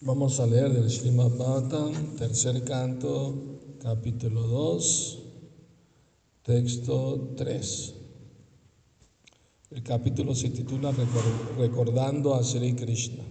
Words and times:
Vamos 0.00 0.38
a 0.38 0.46
leer 0.46 0.72
del 0.72 0.88
Srimad 0.88 1.36
Bhagavatam, 1.36 2.14
tercer 2.16 2.62
canto, 2.62 3.34
capítulo 3.82 4.42
2, 4.42 5.18
texto 6.44 7.34
3. 7.36 7.94
El 9.72 9.82
capítulo 9.82 10.36
se 10.36 10.50
titula 10.50 10.94
Recordando 11.58 12.32
a 12.36 12.44
Sri 12.44 12.74
Krishna. 12.74 13.24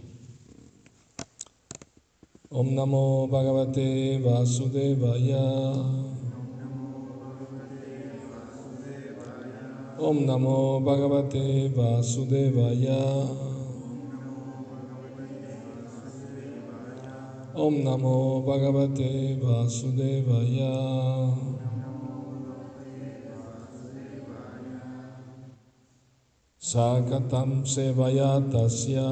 Om 2.50 2.76
Namo 2.76 3.30
Bhagavate 3.30 4.20
Vasudevaya. 4.20 5.74
Om 10.00 10.26
Namo 10.26 10.82
Bhagavate 10.82 11.70
Vasudevaya. 11.70 13.47
ओम 17.58 17.76
नमो 17.76 18.18
भगवते 18.48 19.12
वासुदेवाय 19.36 20.58
सा 26.62 26.86
कथं 27.10 27.64
सेवया 27.66 28.28
तस्य 28.50 29.06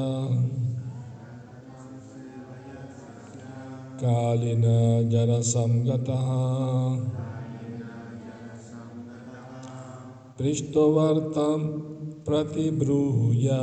कालिन 4.02 4.62
जनसङ्गतः 5.10 6.28
पृष्ठवर्तम 10.38 11.66
प्रतिब्रूया 12.28 13.60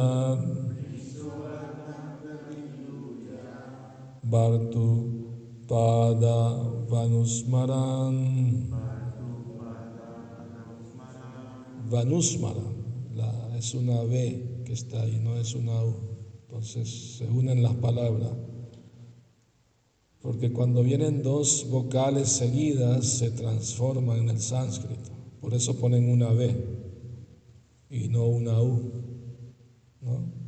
Bhartu 4.33 4.87
Pada 5.67 6.57
Vanusmaran. 6.89 8.15
Vanusmaran. 11.91 12.73
La, 13.13 13.55
es 13.55 13.75
una 13.75 14.01
B 14.01 14.63
que 14.65 14.73
está 14.73 15.03
ahí, 15.03 15.19
no 15.23 15.35
es 15.35 15.53
una 15.53 15.83
U. 15.83 15.93
Entonces 16.47 17.17
se 17.17 17.27
unen 17.27 17.61
las 17.61 17.75
palabras. 17.75 18.31
Porque 20.19 20.51
cuando 20.51 20.81
vienen 20.81 21.21
dos 21.21 21.67
vocales 21.69 22.29
seguidas 22.29 23.05
se 23.05 23.29
transforman 23.29 24.17
en 24.17 24.29
el 24.29 24.39
sánscrito. 24.39 25.11
Por 25.41 25.53
eso 25.53 25.75
ponen 25.75 26.09
una 26.09 26.31
B 26.31 26.55
y 27.91 28.07
no 28.07 28.25
una 28.25 28.59
U. 28.59 28.81
¿no? 30.01 30.42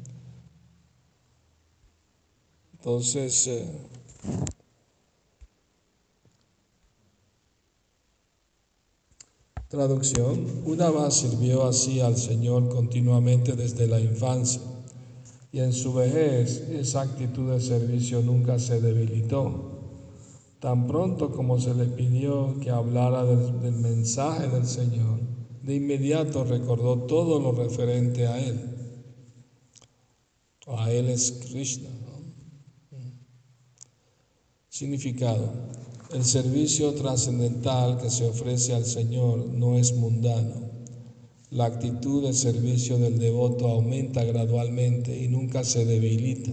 Entonces, 2.86 3.48
eh, 3.48 3.66
traducción, 9.68 10.62
Udava 10.68 11.10
sirvió 11.10 11.64
así 11.66 12.00
al 12.02 12.16
Señor 12.16 12.70
continuamente 12.70 13.54
desde 13.54 13.88
la 13.88 14.00
infancia 14.00 14.62
y 15.52 15.62
en 15.62 15.74
su 15.74 15.96
vejez 15.96 16.60
esa 16.70 17.02
actitud 17.02 17.54
de 17.54 17.60
servicio 17.60 18.22
nunca 18.22 18.60
se 18.60 18.80
debilitó. 18.80 19.80
Tan 20.60 20.86
pronto 20.86 21.32
como 21.32 21.60
se 21.60 21.74
le 21.74 21.86
pidió 21.86 22.60
que 22.60 22.70
hablara 22.70 23.26
del, 23.26 23.62
del 23.62 23.78
mensaje 23.78 24.48
del 24.48 24.68
Señor, 24.68 25.22
de 25.64 25.74
inmediato 25.74 26.44
recordó 26.44 27.00
todo 27.00 27.40
lo 27.40 27.52
referente 27.52 28.28
a 28.28 28.40
Él. 28.40 28.60
A 30.68 30.92
Él 30.92 31.10
es 31.10 31.32
Krishna. 31.50 32.05
Significado. 34.78 35.54
El 36.14 36.26
servicio 36.26 36.94
trascendental 36.96 37.98
que 37.98 38.10
se 38.10 38.26
ofrece 38.26 38.74
al 38.74 38.84
Señor 38.84 39.46
no 39.46 39.78
es 39.78 39.96
mundano. 39.96 40.52
La 41.50 41.64
actitud 41.64 42.24
de 42.24 42.34
servicio 42.34 42.98
del 42.98 43.18
devoto 43.18 43.70
aumenta 43.70 44.26
gradualmente 44.26 45.18
y 45.18 45.30
nunca 45.30 45.64
se 45.64 45.86
debilita. 45.86 46.52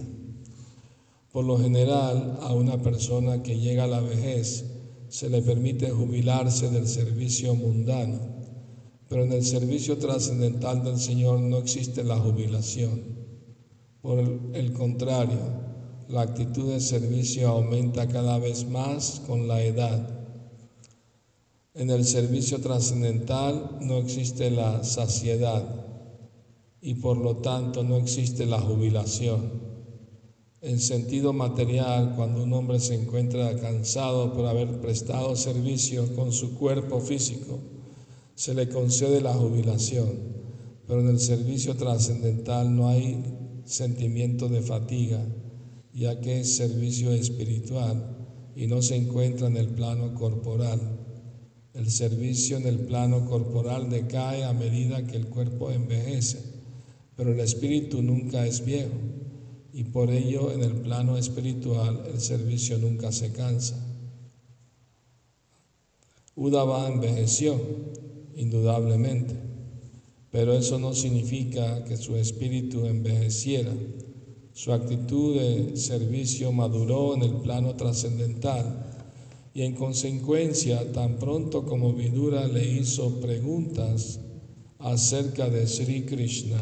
Por 1.33 1.43
lo 1.43 1.59
general, 1.59 2.37
a 2.39 2.53
una 2.53 2.81
persona 2.81 3.43
que 3.43 3.59
llega 3.59 3.83
a 3.83 3.87
la 3.87 3.99
vejez 3.99 4.67
se 5.09 5.29
le 5.29 5.41
permite 5.41 5.89
jubilarse 5.89 6.69
del 6.69 6.87
servicio 6.87 7.55
mundano, 7.55 8.21
pero 9.09 9.25
en 9.25 9.33
el 9.33 9.43
servicio 9.43 9.97
trascendental 9.97 10.81
del 10.81 10.97
Señor 10.97 11.41
no 11.41 11.57
existe 11.57 12.05
la 12.05 12.17
jubilación. 12.17 13.01
Por 14.01 14.19
el 14.53 14.71
contrario, 14.71 15.72
la 16.09 16.21
actitud 16.21 16.71
de 16.71 16.79
servicio 16.79 17.47
aumenta 17.47 18.07
cada 18.07 18.37
vez 18.37 18.67
más 18.67 19.21
con 19.25 19.47
la 19.47 19.63
edad. 19.63 20.09
En 21.73 21.89
el 21.89 22.05
servicio 22.05 22.59
trascendental 22.59 23.77
no 23.81 23.97
existe 23.97 24.51
la 24.51 24.83
saciedad 24.83 25.63
y 26.81 26.95
por 26.95 27.17
lo 27.17 27.37
tanto 27.37 27.83
no 27.83 27.97
existe 27.97 28.45
la 28.45 28.59
jubilación. 28.59 29.73
En 30.61 30.79
sentido 30.79 31.33
material, 31.33 32.13
cuando 32.15 32.43
un 32.43 32.53
hombre 32.53 32.79
se 32.79 32.95
encuentra 32.95 33.59
cansado 33.59 34.33
por 34.33 34.45
haber 34.45 34.79
prestado 34.79 35.35
servicio 35.35 36.15
con 36.15 36.31
su 36.31 36.55
cuerpo 36.55 36.99
físico, 36.99 37.59
se 38.35 38.53
le 38.53 38.69
concede 38.69 39.21
la 39.21 39.33
jubilación, 39.33 40.09
pero 40.87 41.01
en 41.01 41.09
el 41.09 41.19
servicio 41.19 41.75
trascendental 41.75 42.75
no 42.75 42.87
hay 42.87 43.61
sentimiento 43.65 44.49
de 44.49 44.61
fatiga 44.61 45.25
ya 45.93 46.19
que 46.19 46.39
es 46.39 46.55
servicio 46.55 47.11
espiritual 47.11 48.17
y 48.55 48.67
no 48.67 48.81
se 48.81 48.95
encuentra 48.95 49.47
en 49.47 49.57
el 49.57 49.69
plano 49.69 50.13
corporal. 50.15 50.79
El 51.73 51.89
servicio 51.89 52.57
en 52.57 52.67
el 52.67 52.79
plano 52.79 53.25
corporal 53.25 53.89
decae 53.89 54.43
a 54.43 54.53
medida 54.53 55.05
que 55.05 55.17
el 55.17 55.27
cuerpo 55.27 55.71
envejece, 55.71 56.39
pero 57.15 57.31
el 57.31 57.39
espíritu 57.39 58.01
nunca 58.01 58.45
es 58.45 58.65
viejo 58.65 58.93
y 59.71 59.85
por 59.85 60.11
ello 60.11 60.51
en 60.51 60.63
el 60.63 60.73
plano 60.73 61.17
espiritual 61.17 62.03
el 62.11 62.19
servicio 62.21 62.77
nunca 62.77 63.11
se 63.11 63.31
cansa. 63.31 63.75
Udava 66.35 66.87
envejeció, 66.87 67.59
indudablemente, 68.35 69.35
pero 70.31 70.53
eso 70.53 70.79
no 70.79 70.93
significa 70.93 71.83
que 71.85 71.97
su 71.97 72.15
espíritu 72.15 72.85
envejeciera 72.85 73.71
su 74.53 74.71
actitud 74.71 75.35
de 75.35 75.77
servicio 75.77 76.51
maduró 76.51 77.15
en 77.15 77.23
el 77.23 77.33
plano 77.41 77.75
trascendental 77.75 78.85
y 79.53 79.63
en 79.63 79.75
consecuencia, 79.75 80.91
tan 80.91 81.17
pronto 81.17 81.65
como 81.65 81.93
Vidura 81.93 82.47
le 82.47 82.65
hizo 82.65 83.19
preguntas 83.19 84.19
acerca 84.79 85.49
de 85.49 85.67
Sri 85.67 86.03
Krishna, 86.05 86.61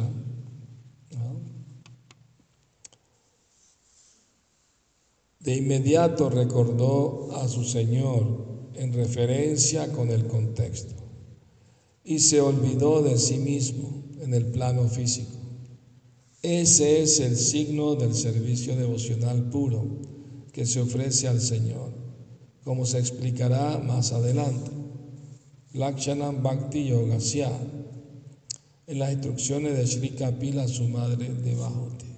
de 5.40 5.56
inmediato 5.56 6.30
recordó 6.30 7.30
a 7.36 7.48
su 7.48 7.64
Señor 7.64 8.72
en 8.76 8.94
referencia 8.94 9.92
con 9.92 10.12
el 10.12 10.28
contexto 10.28 10.94
y 12.04 12.20
se 12.20 12.42
olvidó 12.42 13.02
de 13.02 13.18
sí 13.18 13.38
mismo 13.38 14.04
en 14.22 14.34
el 14.34 14.46
plano 14.46 14.88
físico. 14.88 15.41
Ese 16.42 17.04
es 17.04 17.20
el 17.20 17.38
signo 17.38 17.94
del 17.94 18.16
servicio 18.16 18.76
devocional 18.76 19.44
puro 19.52 19.86
que 20.52 20.66
se 20.66 20.82
ofrece 20.82 21.28
al 21.28 21.40
Señor, 21.40 21.94
como 22.64 22.88
se 22.88 22.98
explicará 22.98 23.78
más 23.78 24.12
adelante. 24.12 24.72
Lakshana 25.74 26.32
Bhakti 26.32 26.88
Yogasya, 26.88 27.52
en 28.88 29.00
las 29.00 29.14
instrucciones 29.14 29.78
de 29.78 29.86
Sri 29.86 30.10
Kapila, 30.10 30.68
su 30.68 30.88
madre 30.88 31.30
de 31.30 31.54
Bajote. 31.56 32.12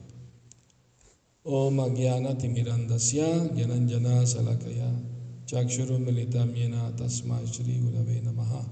Om 1.43 1.81
Agyana 1.81 2.37
Timirandasya 2.37 3.53
Yananjana 3.53 4.25
Salakaya 4.25 4.89
Chakshuru 5.45 5.99
Militam 5.99 6.55
Yena 6.55 6.95
Tasmai 6.95 7.45
Shri 7.45 7.81
Gurave 7.81 8.21
Namaha 8.21 8.63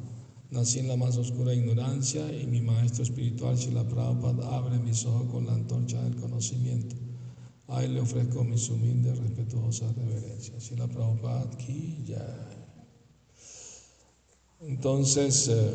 Nací 0.52 0.80
en 0.80 0.90
la 0.90 0.98
más 0.98 1.16
oscura 1.16 1.54
ignorancia 1.54 2.30
y 2.30 2.46
mi 2.46 2.60
maestro 2.60 3.04
espiritual, 3.04 3.56
Shila 3.56 3.88
Prabhupada, 3.88 4.58
abre 4.58 4.80
mis 4.80 5.06
ojos 5.06 5.32
con 5.32 5.46
la 5.46 5.54
antorcha 5.54 6.04
del 6.04 6.18
conocimiento. 6.18 6.94
Ahí 7.70 7.88
le 7.88 8.02
ofrezco 8.02 8.44
mis 8.44 8.70
humildes, 8.70 9.18
respetuosas 9.18 9.96
reverencias. 9.96 10.62
Shila 10.62 10.88
Prabhupada, 10.88 11.50
aquí 11.54 12.04
ya. 12.06 12.50
Entonces, 14.60 15.48
eh, 15.48 15.72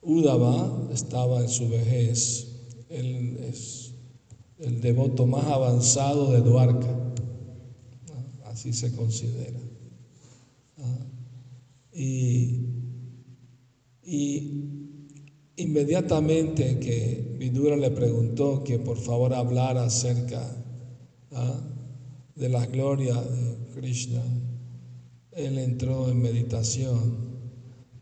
Udava 0.00 0.88
estaba 0.92 1.40
en 1.40 1.48
su 1.48 1.68
vejez. 1.68 2.46
Él 2.88 3.36
es 3.40 3.94
el 4.60 4.80
devoto 4.80 5.26
más 5.26 5.44
avanzado 5.46 6.30
de 6.30 6.40
Duarca. 6.40 7.12
Así 8.44 8.72
se 8.72 8.94
considera. 8.94 9.58
Y 11.92 12.67
y 14.10 14.94
inmediatamente 15.56 16.78
que 16.78 17.36
Vidura 17.38 17.76
le 17.76 17.90
preguntó 17.90 18.64
que 18.64 18.78
por 18.78 18.96
favor 18.96 19.34
hablara 19.34 19.84
acerca 19.84 20.42
¿ah? 21.32 21.60
de 22.34 22.48
la 22.48 22.64
gloria 22.64 23.14
de 23.20 23.58
Krishna, 23.74 24.22
él 25.32 25.58
entró 25.58 26.08
en 26.08 26.22
meditación, 26.22 27.16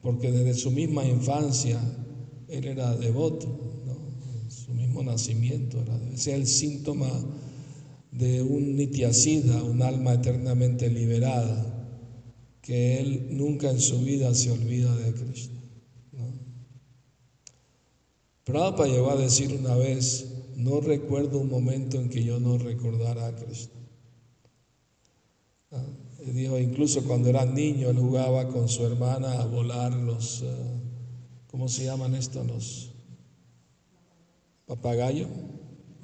porque 0.00 0.30
desde 0.30 0.54
su 0.54 0.70
misma 0.70 1.04
infancia 1.04 1.80
él 2.46 2.66
era 2.66 2.94
devoto, 2.94 3.48
su 4.48 4.72
mismo 4.74 5.02
nacimiento 5.02 5.82
era, 5.82 6.00
es 6.14 6.28
el 6.28 6.46
síntoma 6.46 7.10
de 8.12 8.42
un 8.42 8.76
nitiacida, 8.76 9.60
un 9.64 9.82
alma 9.82 10.14
eternamente 10.14 10.88
liberada, 10.88 11.72
que 12.62 13.00
él 13.00 13.26
nunca 13.30 13.70
en 13.70 13.80
su 13.80 13.98
vida 14.02 14.32
se 14.34 14.52
olvida 14.52 14.94
de 14.94 15.12
Krishna. 15.12 15.55
Prabhupada 18.46 18.88
llegó 18.88 19.10
a 19.10 19.16
decir 19.16 19.58
una 19.58 19.74
vez, 19.74 20.24
no 20.54 20.80
recuerdo 20.80 21.40
un 21.40 21.50
momento 21.50 21.96
en 21.96 22.08
que 22.08 22.22
yo 22.22 22.38
no 22.38 22.56
recordara 22.56 23.26
a 23.26 23.34
Krishna. 23.34 23.74
Dijo, 26.32 26.56
incluso 26.56 27.02
cuando 27.02 27.28
era 27.28 27.44
niño, 27.44 27.90
él 27.90 27.98
jugaba 27.98 28.46
con 28.46 28.68
su 28.68 28.86
hermana 28.86 29.40
a 29.40 29.46
volar 29.46 29.92
los, 29.94 30.42
eh, 30.42 30.46
¿cómo 31.48 31.68
se 31.68 31.86
llaman 31.86 32.14
estos? 32.14 32.46
Los 32.46 32.94
papagayos, 34.64 35.28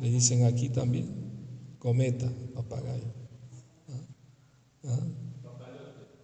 le 0.00 0.10
dicen 0.10 0.44
aquí 0.44 0.68
también, 0.68 1.06
cometa, 1.78 2.28
papagayo. 2.54 3.12
¿Ah? 3.88 4.88
¿Ah? 4.88 5.06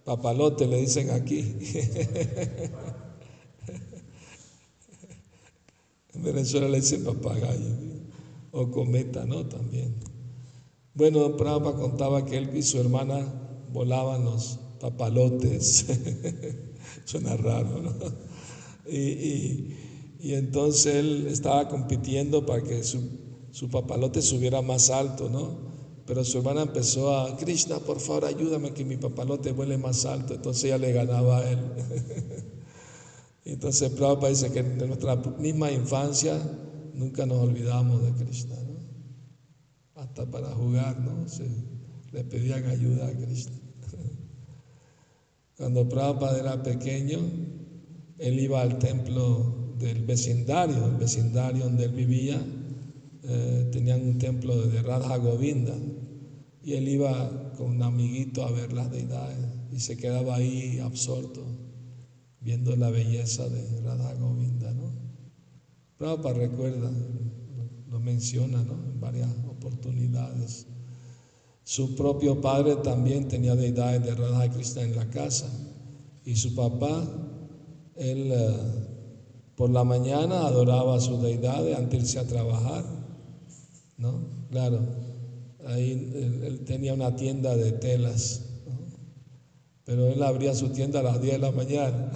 Papalote 0.03 0.67
le 0.67 0.81
dicen 0.81 1.11
aquí. 1.11 1.55
en 6.19 6.25
Venezuela 6.25 6.67
le 6.67 6.81
dicen 6.81 7.03
papagayo 7.05 7.71
o 8.51 8.69
cometa, 8.71 9.25
¿no? 9.25 9.45
También. 9.45 9.95
Bueno, 10.93 11.37
Prabhupada 11.37 11.77
contaba 11.77 12.25
que 12.25 12.37
él 12.37 12.49
y 12.55 12.61
su 12.61 12.77
hermana 12.77 13.25
volaban 13.71 14.25
los 14.25 14.59
papalotes. 14.81 15.85
Suena 17.05 17.37
raro, 17.37 17.81
¿no? 17.81 17.93
Y, 18.91 19.75
entonces 20.21 20.95
él 20.95 21.27
estaba 21.27 21.69
compitiendo 21.69 22.45
para 22.45 22.63
que 22.63 22.83
su, 22.83 23.69
papalote 23.71 24.21
subiera 24.21 24.61
más 24.61 24.89
alto, 24.89 25.29
¿no? 25.29 25.69
Pero 26.05 26.25
su 26.25 26.39
hermana 26.39 26.63
empezó 26.63 27.15
a, 27.15 27.37
Krishna, 27.37 27.79
por 27.79 27.99
favor, 27.99 28.25
ayúdame 28.25 28.73
que 28.73 28.83
mi 28.83 28.97
papalote 28.97 29.53
vuele 29.53 29.77
más 29.77 30.05
alto. 30.05 30.33
Entonces 30.33 30.65
ella 30.65 30.79
le 30.79 30.91
ganaba 30.91 31.37
a 31.37 31.49
él. 31.49 31.59
Entonces 33.53 33.89
Prabhupada 33.91 34.29
dice 34.29 34.51
que 34.51 34.59
en 34.59 34.77
nuestra 34.77 35.15
misma 35.15 35.71
infancia 35.71 36.37
nunca 36.93 37.25
nos 37.25 37.39
olvidamos 37.39 38.03
de 38.03 38.11
Krishna, 38.23 38.55
¿no? 38.55 40.01
Hasta 40.01 40.29
para 40.29 40.49
jugar, 40.51 40.99
¿no? 40.99 41.25
le 42.11 42.23
pedían 42.23 42.65
ayuda 42.65 43.07
a 43.07 43.11
Krishna. 43.11 43.57
Cuando 45.57 45.87
Prabhupada 45.89 46.39
era 46.39 46.63
pequeño, 46.63 47.19
él 48.17 48.39
iba 48.39 48.61
al 48.61 48.79
templo 48.79 49.73
del 49.77 50.05
vecindario, 50.05 50.85
el 50.85 50.95
vecindario 50.95 51.65
donde 51.65 51.85
él 51.85 51.91
vivía, 51.91 52.41
eh, 53.23 53.69
tenían 53.71 54.01
un 54.01 54.17
templo 54.17 54.55
de 54.55 54.81
Radha 54.81 55.17
Govinda, 55.17 55.75
y 56.63 56.73
él 56.73 56.87
iba 56.87 57.51
con 57.57 57.71
un 57.71 57.83
amiguito 57.83 58.43
a 58.43 58.51
ver 58.51 58.73
las 58.73 58.91
deidades 58.91 59.37
y 59.71 59.79
se 59.79 59.97
quedaba 59.97 60.35
ahí 60.35 60.79
absorto, 60.79 61.45
viendo 62.41 62.75
la 62.75 62.89
belleza 62.89 63.47
de 63.49 63.81
Radha 63.81 64.13
Govinda, 64.15 64.73
¿no? 64.73 64.91
Prabhupada 65.97 66.35
recuerda, 66.35 66.91
lo 67.89 67.99
menciona, 67.99 68.63
¿no? 68.63 68.73
En 68.73 68.99
varias 68.99 69.29
oportunidades. 69.49 70.67
Su 71.63 71.95
propio 71.95 72.41
padre 72.41 72.77
también 72.77 73.27
tenía 73.27 73.55
deidades 73.55 74.03
de 74.03 74.15
Radha 74.15 74.49
Krishna 74.49 74.81
en 74.81 74.95
la 74.95 75.09
casa. 75.09 75.47
Y 76.25 76.35
su 76.35 76.55
papá, 76.55 77.03
él 77.95 78.31
eh, 78.31 78.55
por 79.55 79.69
la 79.69 79.83
mañana 79.83 80.47
adoraba 80.47 80.95
a 80.95 80.99
sus 80.99 81.21
deidades 81.21 81.77
antes 81.77 81.91
de 81.91 81.97
irse 81.97 82.19
a 82.19 82.25
trabajar. 82.25 82.85
¿No? 83.97 84.21
Claro, 84.49 84.79
ahí 85.67 85.91
él, 85.91 86.63
tenía 86.65 86.93
una 86.93 87.15
tienda 87.15 87.55
de 87.55 87.73
telas. 87.73 88.48
Pero 89.89 90.07
él 90.07 90.21
abría 90.21 90.53
su 90.53 90.69
tienda 90.69 90.99
a 90.99 91.03
las 91.03 91.19
10 91.19 91.33
de 91.33 91.39
la 91.39 91.51
mañana. 91.51 92.11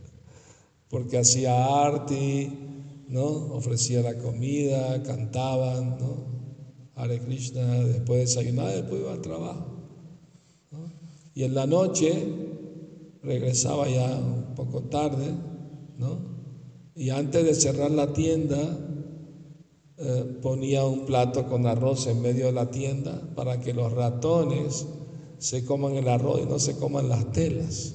Porque 0.90 1.16
hacía 1.16 1.64
arte, 1.82 2.52
¿no? 3.08 3.24
Ofrecía 3.54 4.02
la 4.02 4.18
comida, 4.18 5.02
cantaban, 5.02 5.96
¿no? 5.98 6.26
Hare 6.94 7.20
Krishna, 7.20 7.62
después 7.84 8.18
de 8.18 8.26
desayunar, 8.26 8.74
después 8.74 9.00
iba 9.00 9.14
al 9.14 9.22
trabajo. 9.22 9.66
Y 11.32 11.44
en 11.44 11.54
la 11.54 11.66
noche 11.66 12.12
regresaba 13.22 13.88
ya 13.88 14.18
un 14.18 14.54
poco 14.54 14.82
tarde, 14.82 15.32
¿no? 15.96 16.18
Y 16.94 17.08
antes 17.08 17.46
de 17.46 17.54
cerrar 17.54 17.92
la 17.92 18.12
tienda, 18.12 18.58
eh, 19.96 20.38
ponía 20.42 20.84
un 20.84 21.06
plato 21.06 21.48
con 21.48 21.66
arroz 21.66 22.08
en 22.08 22.20
medio 22.20 22.44
de 22.44 22.52
la 22.52 22.70
tienda 22.70 23.22
para 23.34 23.58
que 23.58 23.72
los 23.72 23.90
ratones 23.90 24.86
se 25.38 25.64
coman 25.64 25.94
el 25.94 26.08
arroz 26.08 26.40
y 26.42 26.46
no 26.46 26.58
se 26.58 26.76
coman 26.76 27.08
las 27.08 27.32
telas. 27.32 27.94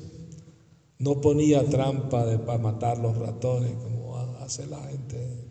No 1.00 1.22
ponía 1.22 1.64
trampa 1.66 2.26
de, 2.26 2.40
para 2.40 2.60
matar 2.60 2.98
los 2.98 3.18
ratones 3.18 3.74
como 3.76 4.16
hace 4.40 4.66
la 4.68 4.82
gente. 4.84 5.50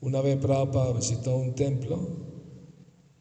Una 0.00 0.20
vez 0.20 0.36
Prabhupada 0.38 0.92
visitó 0.92 1.36
un 1.36 1.54
templo 1.54 1.98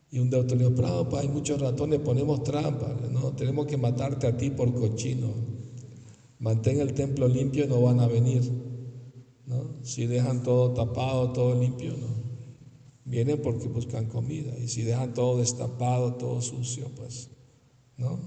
y 0.10 0.20
un 0.20 0.30
doctor 0.30 0.58
le 0.58 0.70
dijo, 0.70 1.18
hay 1.18 1.28
muchos 1.28 1.60
ratones, 1.60 2.00
ponemos 2.00 2.44
trampas. 2.44 3.02
No, 3.12 3.34
tenemos 3.34 3.66
que 3.66 3.76
matarte 3.76 4.28
a 4.28 4.38
ti 4.38 4.50
por 4.50 4.74
cochino. 4.74 5.28
Mantén 6.40 6.80
el 6.80 6.94
templo 6.94 7.28
limpio 7.28 7.66
y 7.66 7.68
no 7.68 7.82
van 7.82 8.00
a 8.00 8.08
venir. 8.08 8.44
¿no? 9.46 9.84
Si 9.84 10.06
dejan 10.06 10.44
todo 10.44 10.74
tapado, 10.74 11.34
todo 11.34 11.60
limpio, 11.60 11.98
no. 11.98 12.08
Vienen 13.04 13.42
porque 13.42 13.68
buscan 13.68 14.06
comida. 14.06 14.58
Y 14.58 14.68
si 14.68 14.84
dejan 14.84 15.14
todo 15.14 15.38
destapado, 15.38 16.14
todo 16.16 16.42
sucio, 16.42 16.90
pues, 16.96 17.30
¿no? 17.97 18.19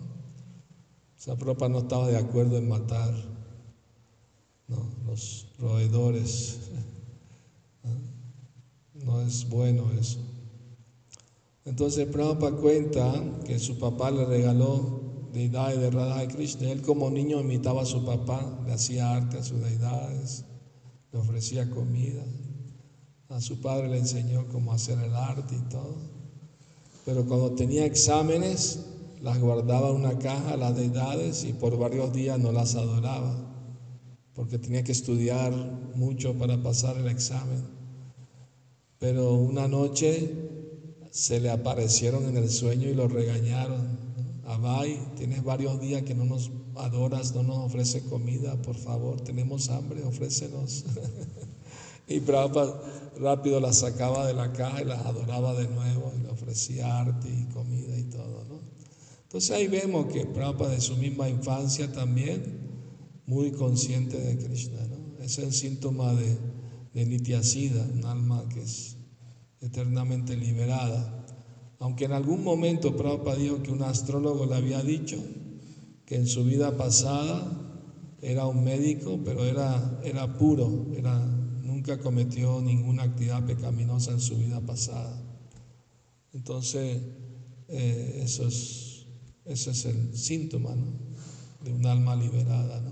Esa 1.19 1.37
propa 1.37 1.69
no 1.69 1.79
estaba 1.79 2.09
de 2.09 2.17
acuerdo 2.17 2.59
en 2.59 2.69
matar 2.69 3.13
¿no? 4.69 4.89
los 5.07 5.49
roedores. 5.59 6.61
no 8.95 9.21
es 9.21 9.49
bueno 9.49 9.91
eso. 9.99 10.19
Entonces 11.65 12.07
Prabhupada 12.07 12.57
cuenta 12.57 13.13
que 13.45 13.59
su 13.59 13.79
papá 13.79 14.11
le 14.11 14.25
regaló 14.25 15.01
deidades 15.33 15.81
de 15.81 15.91
Radha 15.91 16.25
y 16.25 16.29
Krishna. 16.29 16.71
Él 16.71 16.83
como 16.83 17.11
niño 17.11 17.41
imitaba 17.41 17.83
a 17.83 17.87
su 17.87 18.05
papá, 18.05 18.63
le 18.67 18.73
hacía 18.73 19.15
arte 19.15 19.39
a 19.39 19.43
sus 19.43 19.61
deidades, 19.61 20.45
le 21.13 21.19
ofrecía 21.19 21.69
comida. 21.69 22.25
A 23.29 23.41
su 23.41 23.61
padre 23.61 23.89
le 23.89 23.99
enseñó 23.99 24.47
cómo 24.49 24.73
hacer 24.73 24.99
el 24.99 25.15
arte 25.15 25.55
y 25.55 25.69
todo. 25.69 25.97
Pero 27.05 27.27
cuando 27.27 27.53
tenía 27.53 27.85
exámenes, 27.85 28.87
las 29.21 29.39
guardaba 29.39 29.91
en 29.91 29.97
una 29.97 30.19
caja, 30.19 30.57
las 30.57 30.77
deidades, 30.77 31.45
y 31.45 31.53
por 31.53 31.77
varios 31.79 32.13
días 32.13 32.39
no 32.39 32.53
las 32.53 32.75
adoraba, 32.75 33.35
porque 34.35 34.59
tenía 34.59 34.85
que 34.85 34.93
estudiar 34.93 35.53
mucho 35.95 36.35
para 36.35 36.63
pasar 36.63 36.97
el 36.97 37.09
examen. 37.09 37.63
Pero 38.99 39.35
una 39.35 39.69
noche 39.69 40.33
se 41.11 41.41
le 41.41 41.51
aparecieron 41.51 42.25
en 42.27 42.37
el 42.37 42.51
sueño 42.51 42.89
y 42.89 42.95
lo 42.95 43.09
regañaron. 43.09 43.99
Abay, 44.47 44.99
tienes 45.17 45.45
varios 45.45 45.81
días 45.81 46.03
que 46.03 46.15
no 46.15 46.25
nos 46.25 46.51
adoras, 46.77 47.35
no 47.35 47.43
nos 47.43 47.59
ofrece 47.59 48.03
comida, 48.05 48.61
por 48.63 48.77
favor, 48.77 49.21
tenemos 49.21 49.69
hambre, 49.69 50.03
ofrécenos. 50.05 50.85
y 52.09 52.21
Prabhupada 52.21 52.81
rápido 53.19 53.61
las 53.61 53.79
sacaba 53.79 54.27
de 54.27 54.35
la 54.35 54.53
caja 54.53 54.83
y 54.83 54.85
las 54.85 55.05
adoraba 55.05 55.55
de 55.55 55.69
nuevo 55.69 56.13
y 56.17 56.23
le 56.23 56.31
ofrecía 56.31 57.01
arte 57.01 57.29
y 57.29 57.53
comida. 57.53 57.78
Entonces 59.29 59.51
ahí 59.51 59.67
vemos 59.67 60.07
que 60.07 60.25
Prabhupada 60.25 60.71
de 60.71 60.81
su 60.81 60.97
misma 60.97 61.29
infancia 61.29 61.93
también, 61.93 62.41
muy 63.27 63.51
consciente 63.51 64.19
de 64.19 64.39
Krishna. 64.39 64.81
¿no? 64.87 65.23
Es 65.23 65.37
el 65.37 65.53
síntoma 65.53 66.15
de, 66.15 66.35
de 66.95 67.05
Nityasida, 67.05 67.87
un 67.93 68.07
alma 68.07 68.49
que 68.49 68.63
es 68.63 68.97
eternamente 69.61 70.35
liberada. 70.35 71.27
Aunque 71.79 72.07
en 72.07 72.13
algún 72.13 72.43
momento 72.43 72.97
Prabhupada 72.97 73.37
dijo 73.37 73.63
que 73.63 73.71
un 73.71 73.83
astrólogo 73.83 74.47
le 74.47 74.55
había 74.55 74.83
dicho 74.83 75.23
que 76.07 76.17
en 76.17 76.27
su 76.27 76.43
vida 76.45 76.79
pasada 76.79 78.17
era 78.23 78.47
un 78.47 78.65
médico, 78.65 79.21
pero 79.23 79.45
era, 79.45 80.01
era 80.05 80.39
puro, 80.39 80.87
era, 80.97 81.19
nunca 81.63 82.01
cometió 82.01 82.63
ninguna 82.63 83.03
actividad 83.03 83.45
pecaminosa 83.45 84.13
en 84.13 84.21
su 84.21 84.39
vida 84.39 84.63
pasada. 84.63 85.23
Entonces, 86.33 87.03
eh, 87.69 88.23
eso 88.25 88.49
es, 88.49 88.88
ese 89.49 89.71
es 89.71 89.85
el 89.87 90.17
síntoma 90.17 90.75
de 91.65 91.73
un 91.73 91.87
alma 91.87 92.15
liberada. 92.15 92.83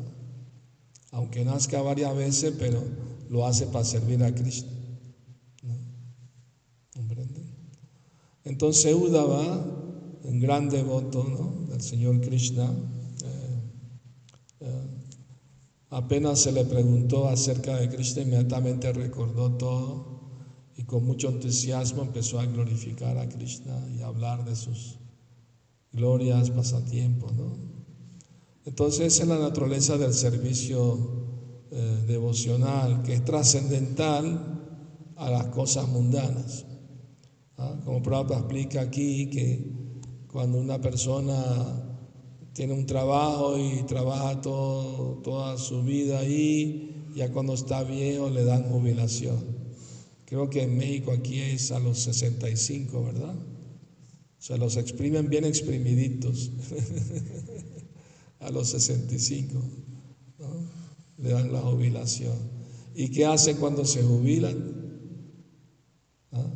Aunque 1.12 1.44
nazca 1.44 1.80
varias 1.82 2.14
veces, 2.16 2.54
pero 2.58 2.82
lo 3.28 3.46
hace 3.46 3.66
para 3.66 3.84
servir 3.84 4.22
a 4.24 4.34
Cristo. 4.34 4.76
Entonces 8.44 8.94
Udava 8.94 9.76
un 10.22 10.40
gran 10.40 10.68
devoto 10.68 11.24
¿no? 11.24 11.66
del 11.68 11.80
Señor 11.80 12.20
Krishna. 12.20 12.64
Eh, 12.64 13.60
eh, 14.60 14.82
apenas 15.90 16.40
se 16.40 16.52
le 16.52 16.64
preguntó 16.64 17.28
acerca 17.28 17.76
de 17.76 17.88
Krishna, 17.88 18.22
inmediatamente 18.22 18.92
recordó 18.92 19.52
todo 19.52 20.20
y 20.76 20.84
con 20.84 21.04
mucho 21.04 21.28
entusiasmo 21.28 22.02
empezó 22.02 22.38
a 22.38 22.46
glorificar 22.46 23.18
a 23.18 23.28
Krishna 23.28 23.76
y 23.96 24.02
a 24.02 24.06
hablar 24.06 24.44
de 24.44 24.54
sus 24.54 24.98
glorias, 25.96 26.50
pasatiempos. 26.50 27.34
¿no? 27.34 27.56
Entonces 28.64 29.14
esa 29.14 29.22
es 29.24 29.28
la 29.28 29.38
naturaleza 29.38 29.96
del 29.96 30.12
servicio 30.12 30.98
eh, 31.70 32.04
devocional, 32.06 33.02
que 33.02 33.14
es 33.14 33.24
trascendental 33.24 34.62
a 35.16 35.30
las 35.30 35.46
cosas 35.46 35.88
mundanas. 35.88 36.66
¿ah? 37.56 37.80
Como 37.84 38.02
Prabhupada 38.02 38.40
explica 38.40 38.82
aquí 38.82 39.30
que 39.30 39.72
cuando 40.28 40.58
una 40.58 40.80
persona 40.80 41.82
tiene 42.52 42.72
un 42.72 42.86
trabajo 42.86 43.58
y 43.58 43.82
trabaja 43.82 44.40
toda 44.40 45.58
su 45.58 45.82
vida 45.82 46.20
ahí, 46.20 47.06
ya 47.14 47.32
cuando 47.32 47.54
está 47.54 47.82
viejo 47.82 48.30
le 48.30 48.44
dan 48.44 48.70
jubilación. 48.70 49.56
Creo 50.26 50.50
que 50.50 50.62
en 50.62 50.76
México 50.76 51.12
aquí 51.12 51.40
es 51.40 51.70
a 51.70 51.78
los 51.78 51.98
65, 52.00 53.04
¿verdad? 53.04 53.34
Se 54.38 54.58
los 54.58 54.76
exprimen 54.76 55.28
bien 55.28 55.44
exprimiditos 55.44 56.50
a 58.40 58.50
los 58.50 58.68
65. 58.68 59.60
Le 61.18 61.30
dan 61.30 61.52
la 61.52 61.60
jubilación. 61.60 62.36
¿Y 62.94 63.10
qué 63.10 63.26
hace 63.26 63.56
cuando 63.56 63.84
se 63.84 64.02
jubilan? 64.02 64.76
¿Ah? 66.32 66.50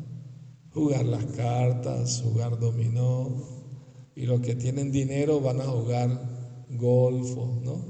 Jugar 0.73 1.05
las 1.05 1.25
cartas, 1.27 2.23
jugar 2.23 2.59
dominó. 2.59 3.61
Y 4.15 4.27
los 4.27 4.41
que 4.41 4.55
tienen 4.55 4.93
dinero 4.93 5.41
van 5.41 5.61
a 5.61 5.65
jugar 5.65 6.67
golfo, 6.71 7.61
¿no? 7.65 7.85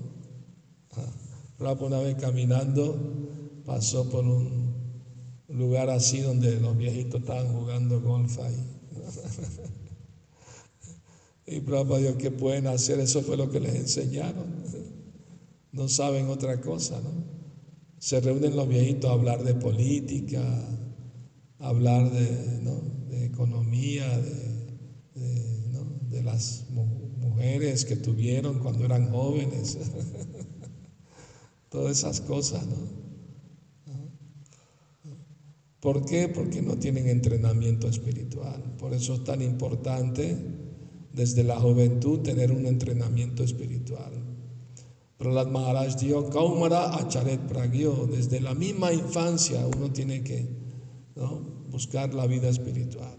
¿Ah? 0.92 1.76
una 1.80 1.98
vez 1.98 2.16
caminando 2.16 3.62
pasó 3.64 4.08
por 4.08 4.24
un 4.24 4.74
lugar 5.48 5.90
así 5.90 6.20
donde 6.20 6.58
los 6.60 6.76
viejitos 6.76 7.20
estaban 7.20 7.52
jugando 7.52 8.00
golf 8.00 8.38
ahí. 8.38 8.56
Y 11.50 11.60
Prabhupada 11.60 12.00
Dios, 12.00 12.14
¿qué 12.16 12.30
pueden 12.30 12.68
hacer? 12.68 13.00
Eso 13.00 13.22
fue 13.22 13.36
lo 13.36 13.50
que 13.50 13.58
les 13.58 13.74
enseñaron. 13.74 14.46
No 15.72 15.88
saben 15.88 16.28
otra 16.28 16.60
cosa, 16.60 17.00
¿no? 17.00 17.10
Se 17.98 18.20
reúnen 18.20 18.54
los 18.54 18.68
viejitos 18.68 19.10
a 19.10 19.14
hablar 19.14 19.42
de 19.42 19.54
política, 19.54 20.42
hablar 21.58 22.08
de, 22.12 22.26
de 23.08 23.24
economía, 23.24 24.08
de, 24.16 25.50
de 26.08 26.22
las 26.22 26.66
mujeres 26.70 27.84
que 27.84 27.96
tuvieron 27.96 28.60
cuando 28.60 28.84
eran 28.84 29.10
jóvenes. 29.10 29.76
Todas 31.68 31.98
esas 31.98 32.20
cosas, 32.20 32.64
¿no? 32.66 33.00
¿Por 35.80 36.04
qué? 36.04 36.28
Porque 36.28 36.62
no 36.62 36.76
tienen 36.76 37.08
entrenamiento 37.08 37.88
espiritual. 37.88 38.62
Por 38.78 38.92
eso 38.92 39.14
es 39.14 39.24
tan 39.24 39.40
importante 39.40 40.36
desde 41.12 41.44
la 41.44 41.60
juventud 41.60 42.20
tener 42.20 42.52
un 42.52 42.66
entrenamiento 42.66 43.42
espiritual. 43.42 44.12
Prahlad 45.18 45.48
Maharaj 45.48 45.96
dijo, 45.96 46.30
Kaumara 46.30 46.96
Acharet 46.96 47.40
Pragyo, 47.40 48.08
desde 48.10 48.40
la 48.40 48.54
misma 48.54 48.92
infancia 48.92 49.66
uno 49.66 49.92
tiene 49.92 50.22
que 50.22 50.46
buscar 51.70 52.14
la 52.14 52.26
vida 52.26 52.48
espiritual. 52.48 53.18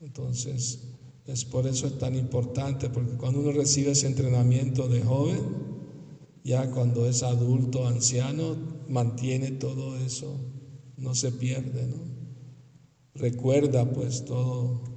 Entonces, 0.00 0.80
es 1.26 1.44
por 1.44 1.66
eso 1.66 1.86
es 1.86 1.98
tan 1.98 2.14
importante, 2.14 2.88
porque 2.88 3.16
cuando 3.16 3.40
uno 3.40 3.52
recibe 3.52 3.92
ese 3.92 4.06
entrenamiento 4.06 4.88
de 4.88 5.02
joven, 5.02 5.40
ya 6.44 6.70
cuando 6.70 7.06
es 7.06 7.22
adulto, 7.22 7.86
anciano, 7.86 8.56
mantiene 8.88 9.50
todo 9.52 9.96
eso, 9.96 10.36
no 10.96 11.14
se 11.14 11.32
pierde, 11.32 11.86
¿no? 11.86 11.96
Recuerda 13.14 13.90
pues 13.90 14.24
todo 14.24 14.95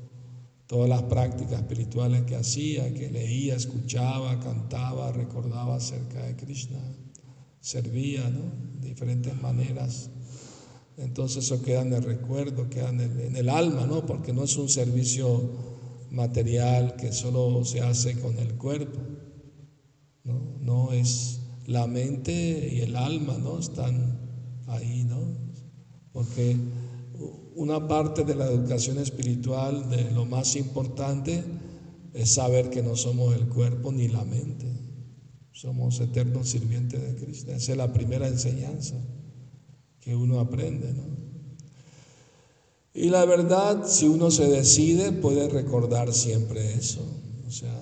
todas 0.70 0.88
las 0.88 1.02
prácticas 1.02 1.62
espirituales 1.62 2.26
que 2.26 2.36
hacía, 2.36 2.94
que 2.94 3.10
leía, 3.10 3.56
escuchaba, 3.56 4.40
cantaba, 4.40 5.12
recordaba 5.12 5.78
acerca 5.78 6.22
de 6.22 6.36
Krishna, 6.36 6.78
servía 7.60 8.30
de 8.30 8.88
diferentes 8.88 9.34
maneras. 9.42 10.12
Entonces 10.96 11.46
eso 11.46 11.64
queda 11.64 11.82
en 11.82 11.94
el 11.94 12.04
recuerdo, 12.04 12.70
queda 12.70 12.90
en 12.90 13.36
el, 13.36 13.50
alma, 13.50 13.88
¿no? 13.88 14.06
porque 14.06 14.32
no 14.32 14.44
es 14.44 14.56
un 14.58 14.70
servicio 14.70 15.42
material 16.12 16.96
que 16.98 17.14
solo 17.14 17.66
se 17.66 17.82
hace 17.82 18.20
con 18.20 18.38
el 18.38 18.54
cuerpo, 18.54 19.00
no, 20.24 20.60
no 20.62 20.92
es 20.92 21.40
la 21.66 21.88
mente 21.88 22.70
y 22.72 22.82
el 22.82 22.96
alma, 22.96 23.40
¿no? 23.40 23.58
Están 23.58 24.20
ahí, 24.68 25.04
¿no? 25.04 25.20
Porque 26.12 26.56
una 27.70 27.88
parte 27.88 28.24
de 28.24 28.34
la 28.34 28.48
educación 28.48 28.98
espiritual, 28.98 29.92
de 29.92 30.10
lo 30.10 30.26
más 30.26 30.56
importante, 30.56 31.44
es 32.16 32.32
saber 32.32 32.72
que 32.72 32.82
no 32.82 32.96
somos 32.96 33.36
el 33.36 33.48
cuerpo 33.48 33.92
ni 33.92 34.08
la 34.08 34.26
mente. 34.26 34.66
Somos 35.52 36.00
eternos 36.00 36.50
sirvientes 36.50 37.00
de 37.00 37.24
Cristo. 37.24 37.52
Esa 37.52 37.74
es 37.74 37.78
la 37.78 37.94
primera 37.94 38.28
enseñanza 38.28 38.96
que 40.00 40.16
uno 40.16 40.40
aprende. 40.40 40.92
¿no? 40.94 41.04
Y 42.92 43.12
la 43.12 43.24
verdad, 43.26 43.86
si 43.86 44.08
uno 44.08 44.32
se 44.32 44.48
decide, 44.48 45.12
puede 45.12 45.48
recordar 45.48 46.12
siempre 46.12 46.74
eso. 46.74 47.06
O 47.48 47.52
sea, 47.52 47.80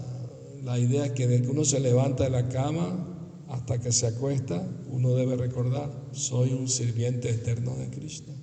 la 0.64 0.78
idea 0.80 1.06
es 1.06 1.12
que 1.14 1.28
de 1.28 1.44
que 1.44 1.48
uno 1.48 1.64
se 1.64 1.80
levanta 1.80 2.26
de 2.26 2.32
la 2.32 2.50
cama 2.50 3.46
hasta 3.48 3.80
que 3.80 3.94
se 3.94 4.08
acuesta, 4.08 4.68
uno 4.92 5.14
debe 5.14 5.38
recordar, 5.38 6.10
soy 6.12 6.52
un 6.52 6.68
sirviente 6.68 7.30
eterno 7.30 7.74
de 7.78 7.90
Cristo. 7.90 8.34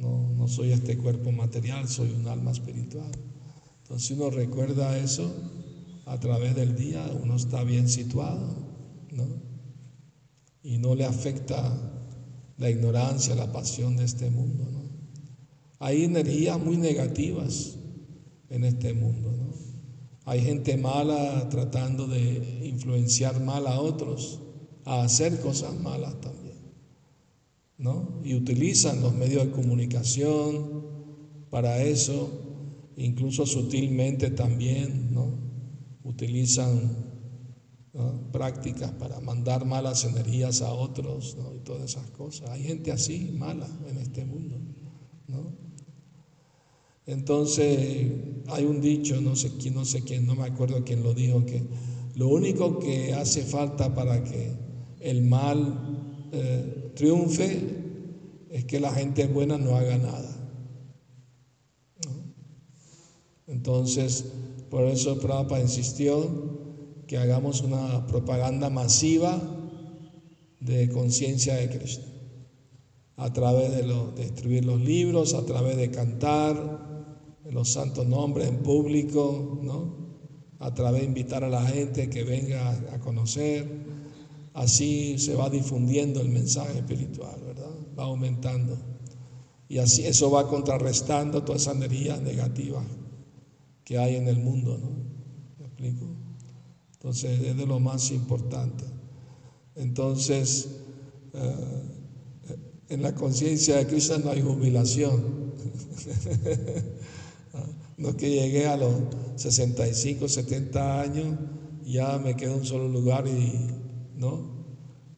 No, 0.00 0.32
no 0.36 0.48
soy 0.48 0.72
este 0.72 0.96
cuerpo 0.96 1.30
material, 1.32 1.88
soy 1.88 2.10
un 2.10 2.26
alma 2.26 2.50
espiritual. 2.50 3.10
Entonces, 3.82 4.08
si 4.08 4.14
uno 4.14 4.30
recuerda 4.30 4.96
eso 4.98 5.32
a 6.06 6.18
través 6.18 6.54
del 6.54 6.76
día, 6.76 7.04
uno 7.22 7.36
está 7.36 7.62
bien 7.64 7.88
situado, 7.88 8.56
¿no? 9.12 9.26
Y 10.62 10.78
no 10.78 10.94
le 10.94 11.04
afecta 11.04 11.76
la 12.56 12.70
ignorancia, 12.70 13.34
la 13.34 13.52
pasión 13.52 13.96
de 13.96 14.04
este 14.04 14.30
mundo, 14.30 14.64
¿no? 14.70 14.80
Hay 15.78 16.04
energías 16.04 16.58
muy 16.58 16.76
negativas 16.76 17.76
en 18.48 18.64
este 18.64 18.92
mundo, 18.92 19.32
¿no? 19.32 19.50
Hay 20.24 20.42
gente 20.42 20.76
mala 20.76 21.48
tratando 21.48 22.06
de 22.06 22.68
influenciar 22.68 23.40
mal 23.40 23.66
a 23.66 23.80
otros 23.80 24.40
a 24.84 25.02
hacer 25.02 25.40
cosas 25.40 25.74
malas 25.74 26.20
también. 26.20 26.39
Y 28.22 28.34
utilizan 28.34 29.00
los 29.00 29.14
medios 29.14 29.46
de 29.46 29.52
comunicación 29.52 30.84
para 31.48 31.82
eso, 31.82 32.30
incluso 32.96 33.46
sutilmente 33.46 34.30
también, 34.30 35.14
¿no? 35.14 35.32
Utilizan 36.04 37.08
prácticas 38.32 38.92
para 38.92 39.20
mandar 39.20 39.64
malas 39.64 40.04
energías 40.04 40.60
a 40.60 40.72
otros, 40.72 41.36
¿no? 41.38 41.54
Y 41.54 41.60
todas 41.60 41.90
esas 41.90 42.10
cosas. 42.10 42.50
Hay 42.50 42.62
gente 42.64 42.92
así, 42.92 43.34
mala 43.36 43.66
en 43.88 43.96
este 43.96 44.26
mundo, 44.26 44.56
¿no? 45.26 45.52
Entonces, 47.06 48.12
hay 48.48 48.64
un 48.64 48.80
dicho, 48.82 49.20
no 49.22 49.34
sé 49.36 49.52
quién, 49.58 49.74
no 49.74 49.86
sé 49.86 50.02
quién, 50.02 50.26
no 50.26 50.34
me 50.34 50.44
acuerdo 50.44 50.84
quién 50.84 51.02
lo 51.02 51.14
dijo, 51.14 51.46
que 51.46 51.62
lo 52.14 52.28
único 52.28 52.78
que 52.78 53.14
hace 53.14 53.42
falta 53.42 53.94
para 53.94 54.22
que 54.22 54.52
el 55.00 55.22
mal 55.22 56.09
eh, 56.32 56.92
triunfe 56.94 57.60
es 58.50 58.64
que 58.64 58.80
la 58.80 58.92
gente 58.92 59.26
buena 59.26 59.58
no 59.58 59.76
haga 59.76 59.98
nada. 59.98 60.36
Entonces, 63.46 64.24
por 64.70 64.84
eso 64.84 65.18
Prabhupada 65.18 65.60
insistió 65.60 66.50
que 67.06 67.18
hagamos 67.18 67.62
una 67.62 68.06
propaganda 68.06 68.70
masiva 68.70 69.40
de 70.60 70.88
conciencia 70.90 71.56
de 71.56 71.68
Cristo, 71.68 72.06
a 73.16 73.32
través 73.32 73.74
de, 73.74 73.84
lo, 73.84 74.14
escribir 74.16 74.64
los 74.64 74.80
libros, 74.80 75.34
a 75.34 75.44
través 75.44 75.76
de 75.76 75.90
cantar 75.90 77.36
los 77.50 77.70
santos 77.70 78.06
nombres 78.06 78.48
en 78.48 78.58
público, 78.58 79.58
¿no? 79.62 80.00
a 80.60 80.72
través 80.74 81.00
de 81.00 81.08
invitar 81.08 81.42
a 81.42 81.48
la 81.48 81.62
gente 81.62 82.10
que 82.10 82.22
venga 82.22 82.70
a 82.92 83.00
conocer, 83.00 83.66
Así 84.52 85.18
se 85.18 85.34
va 85.34 85.48
difundiendo 85.48 86.20
el 86.20 86.28
mensaje 86.28 86.78
espiritual, 86.78 87.40
¿verdad? 87.46 87.70
Va 87.98 88.04
aumentando. 88.04 88.76
Y 89.68 89.78
así 89.78 90.04
eso 90.04 90.30
va 90.30 90.48
contrarrestando 90.48 91.44
toda 91.44 91.56
esa 91.56 91.72
energía 91.72 92.16
negativa 92.16 92.84
que 93.84 93.98
hay 93.98 94.16
en 94.16 94.26
el 94.26 94.38
mundo, 94.38 94.78
¿no? 94.78 94.90
¿Me 95.58 95.66
explico? 95.66 96.06
Entonces 96.94 97.40
es 97.40 97.56
de 97.56 97.66
lo 97.66 97.78
más 97.78 98.10
importante. 98.10 98.84
Entonces, 99.76 100.68
eh, 101.32 101.82
en 102.88 103.02
la 103.02 103.14
conciencia 103.14 103.76
de 103.76 103.86
Cristo 103.86 104.18
no 104.18 104.30
hay 104.30 104.42
jubilación. 104.42 105.50
No 108.00 108.16
que 108.16 108.30
llegué 108.30 108.66
a 108.66 108.78
los 108.78 108.94
65, 109.36 110.26
70 110.26 111.02
años, 111.02 111.38
ya 111.84 112.16
me 112.18 112.34
quedo 112.34 112.54
en 112.54 112.60
un 112.60 112.64
solo 112.64 112.88
lugar 112.88 113.28
y, 113.28 113.52
¿no? 114.20 114.60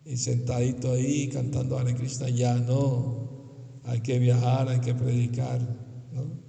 Y 0.05 0.17
sentadito 0.17 0.93
ahí 0.93 1.29
cantando 1.29 1.79
Hare 1.79 1.95
Krishna, 1.95 2.29
ya 2.31 2.57
no. 2.57 3.81
Hay 3.85 4.01
que 4.01 4.19
viajar, 4.19 4.69
hay 4.69 4.81
que 4.81 4.95
predicar, 4.95 5.61
¿no? 6.13 6.41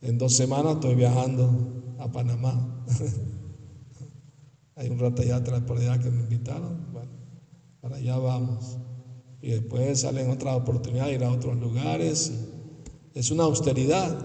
en 0.00 0.16
dos 0.16 0.32
semanas 0.32 0.76
estoy 0.76 0.94
viajando 0.94 1.94
a 1.98 2.10
Panamá. 2.10 2.84
Hay 4.76 4.88
un 4.88 4.98
rato 5.00 5.22
allá 5.22 5.36
atrás 5.36 5.62
por 5.62 5.76
allá 5.76 5.98
que 5.98 6.08
me 6.08 6.22
invitaron. 6.22 6.92
Bueno, 6.92 7.10
para 7.80 7.96
allá 7.96 8.16
vamos. 8.16 8.78
Y 9.42 9.50
después 9.50 10.00
salen 10.00 10.30
otras 10.30 10.54
oportunidades, 10.54 11.16
ir 11.16 11.24
a 11.24 11.32
otros 11.32 11.56
lugares. 11.58 12.32
Es 13.12 13.32
una 13.32 13.42
austeridad, 13.42 14.16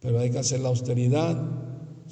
pero 0.00 0.20
hay 0.20 0.30
que 0.30 0.38
hacer 0.38 0.60
la 0.60 0.68
austeridad, 0.68 1.61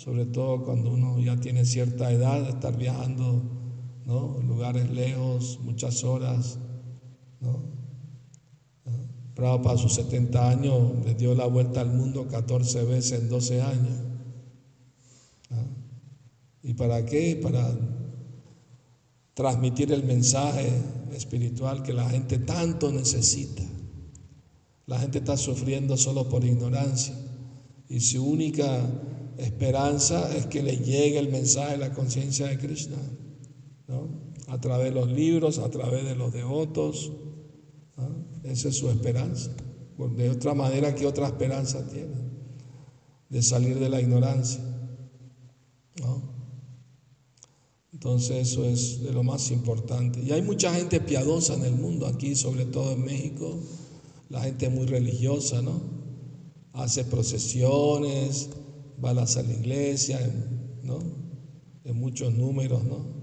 sobre 0.00 0.24
todo 0.24 0.64
cuando 0.64 0.92
uno 0.92 1.20
ya 1.20 1.36
tiene 1.36 1.66
cierta 1.66 2.10
edad, 2.10 2.48
estar 2.48 2.74
viajando, 2.74 3.42
¿no? 4.06 4.40
Lugares 4.40 4.88
lejos, 4.88 5.60
muchas 5.62 6.04
horas, 6.04 6.58
¿no? 7.38 7.68
para 9.34 9.76
sus 9.76 9.94
70 9.94 10.50
años 10.50 10.92
le 11.04 11.14
dio 11.14 11.34
la 11.34 11.46
vuelta 11.46 11.82
al 11.82 11.90
mundo 11.90 12.28
14 12.28 12.84
veces 12.84 13.20
en 13.20 13.28
12 13.28 13.62
años. 13.62 13.98
¿Y 16.62 16.74
para 16.74 17.04
qué? 17.04 17.38
Para 17.42 17.70
transmitir 19.34 19.92
el 19.92 20.04
mensaje 20.04 20.70
espiritual 21.12 21.82
que 21.82 21.92
la 21.92 22.08
gente 22.08 22.38
tanto 22.38 22.90
necesita. 22.90 23.62
La 24.86 24.98
gente 24.98 25.18
está 25.18 25.36
sufriendo 25.36 25.96
solo 25.98 26.28
por 26.28 26.44
ignorancia 26.44 27.14
y 27.88 28.00
su 28.00 28.22
única 28.24 28.82
esperanza 29.44 30.34
es 30.36 30.46
que 30.46 30.62
le 30.62 30.76
llegue 30.76 31.18
el 31.18 31.30
mensaje 31.30 31.72
de 31.72 31.78
la 31.78 31.92
conciencia 31.92 32.46
de 32.46 32.58
Krishna, 32.58 32.96
¿no? 33.88 34.08
a 34.48 34.60
través 34.60 34.86
de 34.86 35.00
los 35.00 35.10
libros, 35.10 35.58
a 35.58 35.70
través 35.70 36.04
de 36.04 36.14
los 36.14 36.32
devotos. 36.32 37.12
Esa 38.42 38.68
es 38.68 38.76
su 38.76 38.90
esperanza. 38.90 39.50
De 40.16 40.30
otra 40.30 40.54
manera, 40.54 40.94
¿qué 40.94 41.06
otra 41.06 41.26
esperanza 41.26 41.86
tiene? 41.86 42.16
De 43.28 43.42
salir 43.42 43.78
de 43.78 43.88
la 43.88 44.00
ignorancia. 44.00 44.60
Entonces 47.92 48.48
eso 48.48 48.64
es 48.64 49.02
de 49.02 49.12
lo 49.12 49.22
más 49.22 49.50
importante. 49.50 50.22
Y 50.22 50.32
hay 50.32 50.40
mucha 50.40 50.74
gente 50.74 51.00
piadosa 51.00 51.52
en 51.52 51.64
el 51.64 51.74
mundo, 51.74 52.06
aquí 52.06 52.34
sobre 52.34 52.64
todo 52.64 52.92
en 52.92 53.04
México, 53.04 53.58
la 54.30 54.40
gente 54.40 54.70
muy 54.70 54.86
religiosa, 54.86 55.60
¿no? 55.60 55.82
Hace 56.72 57.04
procesiones, 57.04 58.48
va 59.02 59.10
a 59.10 59.14
la 59.14 59.24
iglesia, 59.52 60.18
¿no? 60.82 60.98
En 61.84 61.96
muchos 61.96 62.34
números, 62.34 62.84
¿no? 62.84 63.20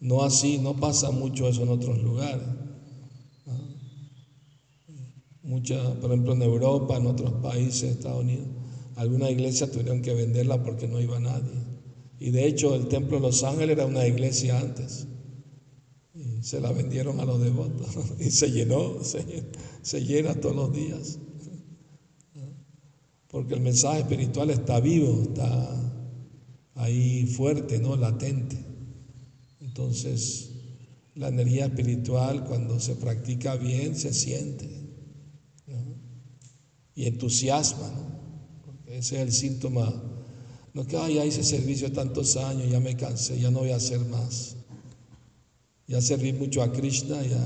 No 0.00 0.22
así, 0.22 0.58
no 0.58 0.76
pasa 0.76 1.10
mucho 1.10 1.48
eso 1.48 1.62
en 1.62 1.68
otros 1.68 2.02
lugares. 2.02 2.46
Mucha, 5.42 5.94
por 6.00 6.10
ejemplo, 6.10 6.32
en 6.32 6.42
Europa, 6.42 6.96
en 6.96 7.06
otros 7.06 7.32
países, 7.42 7.90
Estados 7.90 8.22
Unidos, 8.22 8.46
algunas 8.96 9.30
iglesias 9.30 9.70
tuvieron 9.70 10.00
que 10.00 10.14
venderla 10.14 10.62
porque 10.62 10.86
no 10.86 11.00
iba 11.00 11.18
nadie. 11.18 11.64
Y 12.18 12.30
de 12.30 12.46
hecho, 12.46 12.74
el 12.74 12.88
templo 12.88 13.16
de 13.16 13.22
Los 13.22 13.42
Ángeles 13.42 13.76
era 13.76 13.86
una 13.86 14.06
iglesia 14.06 14.58
antes 14.58 15.06
se 16.40 16.60
la 16.60 16.72
vendieron 16.72 17.20
a 17.20 17.24
los 17.24 17.40
devotos 17.40 17.88
y 18.18 18.30
se 18.30 18.50
llenó, 18.50 19.02
se, 19.02 20.04
llena 20.04 20.34
todos 20.34 20.56
los 20.56 20.72
días. 20.72 21.18
Porque 23.30 23.54
el 23.54 23.60
mensaje 23.60 24.00
espiritual 24.00 24.50
está 24.50 24.80
vivo, 24.80 25.22
está 25.22 25.92
ahí 26.74 27.26
fuerte, 27.26 27.78
¿no? 27.78 27.96
Latente. 27.96 28.58
Entonces, 29.60 30.50
la 31.14 31.28
energía 31.28 31.66
espiritual 31.66 32.44
cuando 32.44 32.80
se 32.80 32.96
practica 32.96 33.56
bien 33.56 33.96
se 33.96 34.12
siente 34.12 34.68
y 36.94 37.06
entusiasma, 37.06 37.88
¿no? 37.88 38.62
Porque 38.64 38.98
ese 38.98 39.16
es 39.16 39.22
el 39.22 39.32
síntoma. 39.32 39.92
No 40.74 40.86
que, 40.86 40.96
ay, 40.96 41.14
ya 41.14 41.24
hice 41.24 41.42
servicio 41.42 41.92
tantos 41.92 42.36
años, 42.36 42.70
ya 42.70 42.80
me 42.80 42.96
cansé, 42.96 43.38
ya 43.40 43.50
no 43.50 43.60
voy 43.60 43.70
a 43.70 43.76
hacer 43.76 44.00
más 44.00 44.56
ya 45.90 46.00
serví 46.00 46.32
mucho 46.32 46.62
a 46.62 46.70
Krishna, 46.70 47.20
ya 47.20 47.42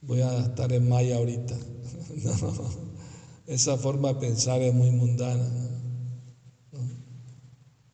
voy 0.00 0.22
a 0.22 0.46
estar 0.46 0.72
en 0.72 0.88
Maya 0.88 1.16
ahorita. 1.16 1.54
No, 2.24 2.87
esa 3.48 3.78
forma 3.78 4.12
de 4.12 4.20
pensar 4.20 4.60
es 4.60 4.74
muy 4.74 4.90
mundana. 4.90 5.50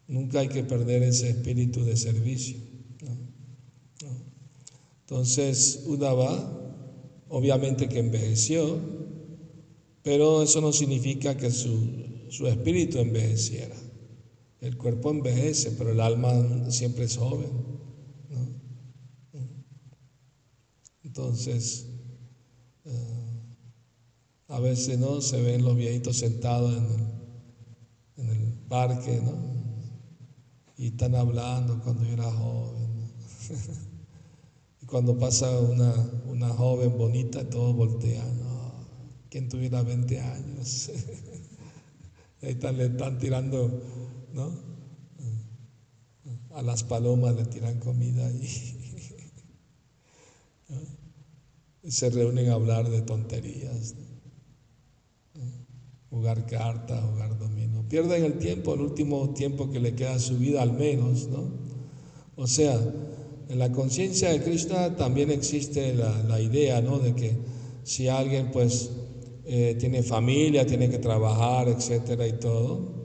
Nunca 0.09 0.41
hay 0.41 0.49
que 0.49 0.65
perder 0.65 1.05
ese 1.05 1.31
espíritu 1.31 1.85
de 1.85 1.97
servicio. 1.97 2.59
Entonces, 5.03 5.85
Udava, 5.87 6.29
obviamente 7.29 7.89
que 7.89 8.01
envejeció, 8.01 8.79
pero 10.03 10.43
eso 10.43 10.61
no 10.61 10.73
significa 10.73 11.37
que 11.37 11.51
su, 11.51 11.79
su 12.31 12.49
espíritu 12.49 12.99
envejeciera. 12.99 13.77
El 14.61 14.77
cuerpo 14.77 15.11
envejece, 15.11 15.71
pero 15.79 15.93
el 15.93 16.01
alma 16.01 16.71
siempre 16.71 17.05
es 17.05 17.17
joven. 17.17 17.51
Entonces, 21.05 21.94
a 24.49 24.61
veces 24.61 24.99
no 24.99 25.21
se 25.21 25.41
ven 25.41 25.65
los 25.65 25.77
viejitos 25.77 26.19
sentados 26.19 26.75
en 28.17 28.29
el, 28.29 28.55
parque, 28.69 29.21
¿no? 29.23 29.33
Y 30.77 30.89
están 30.89 31.15
hablando 31.15 31.81
cuando 31.83 32.05
yo 32.05 32.13
era 32.15 32.33
joven. 32.33 33.13
y 34.83 34.87
cuando 34.87 35.17
pasa 35.19 35.61
una, 35.61 36.49
joven 36.49 36.97
bonita, 36.99 37.49
todos 37.49 37.77
voltean. 37.77 38.41
¿no? 38.41 38.73
¿Quién 39.31 39.49
tuviera 39.49 39.83
20 39.83 40.21
años? 40.21 40.91
Ahí 42.43 42.51
están, 42.51 42.77
le 42.79 42.87
están 42.87 43.19
tirando, 43.19 43.83
¿no? 44.33 44.75
A 46.55 46.63
las 46.63 46.83
palomas 46.85 47.35
le 47.37 47.45
tiran 47.45 47.79
comida 47.81 48.31
y 51.83 51.91
se 51.91 52.11
reúnen 52.11 52.49
a 52.49 52.55
hablar 52.55 52.89
de 52.89 53.03
tonterías, 53.03 53.95
jugar 56.15 56.47
cartas, 56.47 57.03
jugar 57.11 57.37
dominó. 57.39 57.87
Pierden 57.89 58.25
el 58.25 58.39
tiempo, 58.39 58.75
el 58.75 58.83
último 58.83 59.31
tiempo 59.31 59.71
que 59.71 59.81
le 59.81 59.95
queda 59.95 60.15
a 60.15 60.19
su 60.19 60.39
vida 60.39 60.63
al 60.63 60.73
menos, 60.73 61.29
¿no? 61.29 61.43
O 62.37 62.47
sea, 62.47 62.81
en 63.49 63.59
la 63.59 63.73
conciencia 63.73 64.31
de 64.31 64.41
Krishna 64.41 64.97
también 64.97 65.31
existe 65.31 65.93
la, 65.95 66.41
idea, 66.41 66.81
¿no? 66.81 66.99
De 66.99 67.15
que 67.15 67.37
si 67.83 68.09
alguien 68.09 68.51
pues 68.53 68.91
eh, 69.45 69.77
tiene 69.79 70.03
familia, 70.03 70.67
tiene 70.67 70.89
que 70.89 70.99
trabajar, 70.99 71.69
etcétera 71.69 72.27
y 72.27 72.35
todo, 72.35 73.05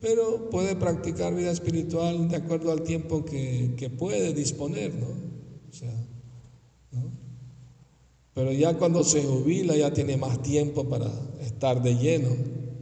pero 0.00 0.48
puede 0.50 0.76
practicar 0.76 1.34
vida 1.34 1.50
espiritual 1.50 2.28
de 2.28 2.36
acuerdo 2.36 2.70
al 2.70 2.82
tiempo 2.82 3.24
que, 3.24 3.74
que 3.76 3.90
puede 3.90 4.32
disponer, 4.32 4.94
¿no? 4.94 5.08
O 5.68 5.72
sea, 5.72 5.92
pero 8.34 8.52
ya 8.52 8.76
cuando 8.76 9.04
se 9.04 9.22
jubila 9.22 9.76
ya 9.76 9.92
tiene 9.92 10.16
más 10.16 10.42
tiempo 10.42 10.84
para 10.84 11.06
estar 11.40 11.82
de 11.82 11.96
lleno 11.96 12.30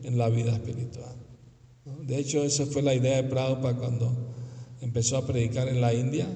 en 0.02 0.18
la 0.18 0.28
vida 0.28 0.52
espiritual. 0.52 1.14
De 2.06 2.18
hecho, 2.18 2.42
esa 2.42 2.66
fue 2.66 2.82
la 2.82 2.94
idea 2.94 3.22
de 3.22 3.28
Prabhupada 3.28 3.76
cuando 3.76 4.10
empezó 4.80 5.16
a 5.16 5.26
predicar 5.26 5.68
en 5.68 5.80
la 5.80 5.94
India. 5.94 6.26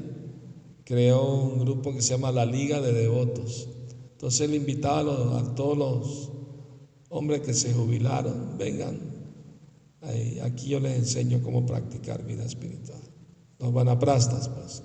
Creó 0.84 1.34
un 1.34 1.58
grupo 1.58 1.92
que 1.92 2.02
se 2.02 2.10
llama 2.10 2.30
la 2.30 2.46
Liga 2.46 2.80
de 2.80 2.92
Devotos. 2.92 3.68
Entonces 4.12 4.42
él 4.42 4.54
invitaba 4.54 5.38
a, 5.38 5.54
todos 5.54 5.76
los 5.76 6.30
hombres 7.08 7.40
que 7.40 7.54
se 7.54 7.72
jubilaron, 7.72 8.56
vengan, 8.58 8.98
aquí 10.42 10.68
yo 10.68 10.80
les 10.80 10.96
enseño 10.96 11.42
cómo 11.42 11.66
practicar 11.66 12.24
vida 12.24 12.44
espiritual. 12.44 13.00
Los 13.58 13.72
vanaprastas, 13.72 14.48
pues, 14.48 14.82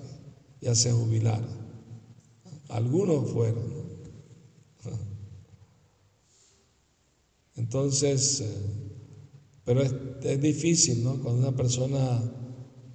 ya 0.60 0.74
se 0.74 0.92
jubilaron. 0.92 1.62
Algunos 2.68 3.30
fueron, 3.30 3.81
Entonces, 7.62 8.40
eh, 8.40 8.46
pero 9.64 9.82
es, 9.82 10.40
difícil, 10.40 11.04
¿no? 11.04 11.22
Cuando 11.22 11.46
una 11.46 11.56
persona 11.56 12.20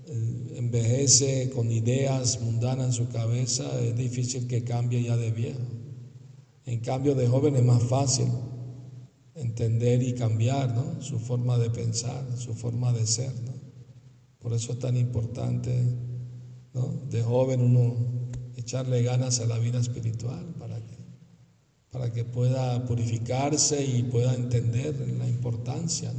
eh, 0.05 0.55
envejece 0.57 1.49
con 1.51 1.71
ideas 1.71 2.41
mundanas 2.41 2.87
en 2.87 2.93
su 2.93 3.07
cabeza, 3.07 3.63
es 3.79 3.95
difícil 3.95 4.45
que 4.45 4.65
cambie 4.65 5.03
ya 5.03 5.15
de 5.15 5.31
viejo. 5.31 5.61
En 6.65 6.81
cambio, 6.81 7.15
de 7.15 7.27
joven 7.27 7.55
es 7.55 7.63
más 7.63 7.81
fácil 7.81 8.27
entender 9.35 10.03
y 10.03 10.13
cambiar, 10.13 10.75
¿no? 10.75 11.01
Su 11.01 11.17
forma 11.17 11.57
de 11.57 11.69
pensar, 11.69 12.25
su 12.37 12.53
forma 12.53 12.91
de 12.91 13.07
ser, 13.07 13.33
¿no? 13.45 13.53
Por 14.39 14.51
eso 14.51 14.73
es 14.73 14.79
tan 14.79 14.97
importante, 14.97 15.71
¿no? 16.73 16.91
De 17.09 17.23
joven 17.23 17.61
uno 17.61 17.95
echarle 18.57 19.01
ganas 19.01 19.39
a 19.39 19.45
la 19.45 19.59
vida 19.59 19.79
espiritual 19.79 20.55
para 20.59 20.76
para 21.97 22.13
que 22.13 22.23
pueda 22.23 22.85
purificarse 22.85 23.83
y 23.83 24.03
pueda 24.03 24.35
entender 24.35 24.95
la 25.17 25.27
importancia 25.27 26.13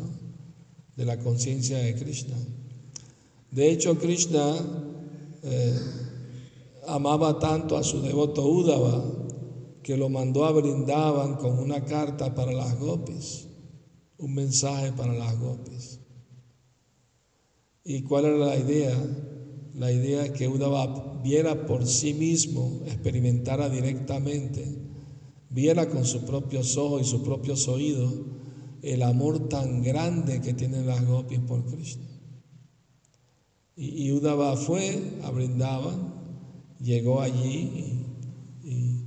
de 0.97 1.05
la 1.05 1.21
conciencia 1.21 1.79
de 1.79 1.95
Krishna. 1.95 2.37
De 3.53 3.71
hecho, 3.71 3.97
Krishna 3.97 4.57
eh, 5.45 5.79
amaba 6.89 7.39
tanto 7.39 7.77
a 7.77 7.85
su 7.85 8.03
devoto 8.03 8.45
Uddhava 8.45 9.05
que 9.81 9.97
lo 9.97 10.09
mandó 10.09 10.47
a 10.47 10.51
Brindavan 10.51 11.37
con 11.37 11.61
una 11.61 11.85
carta 11.85 12.35
para 12.35 12.53
las 12.53 12.77
gopis, 12.81 13.47
un 14.19 14.35
mensaje 14.35 14.91
para 14.91 15.15
las 15.15 15.39
gopis. 15.39 16.01
¿Y 17.85 18.03
cuál 18.03 18.25
era 18.25 18.37
la 18.37 18.57
idea? 18.57 18.97
La 19.75 19.93
idea 19.93 20.25
es 20.25 20.33
que 20.33 20.49
Uddhava 20.49 21.21
viera 21.23 21.67
por 21.67 21.87
sí 21.87 22.15
mismo, 22.15 22.81
experimentara 22.85 23.69
directamente, 23.69 24.89
viera 25.51 25.89
con 25.89 26.05
sus 26.05 26.23
propios 26.23 26.77
ojos 26.77 27.03
y 27.03 27.05
sus 27.05 27.23
propios 27.23 27.69
oídos 27.69 28.13
el 28.83 29.03
amor 29.03 29.49
tan 29.49 29.83
grande 29.83 30.41
que 30.41 30.55
tienen 30.55 30.87
las 30.87 31.05
gopis 31.05 31.41
por 31.41 31.65
Krishna. 31.65 32.05
Y, 33.77 34.11
Uddhava 34.13 34.57
fue 34.57 35.21
a 35.23 35.31
Brindavan, 35.31 36.13
llegó 36.81 37.21
allí 37.21 38.05
y, 38.65 39.05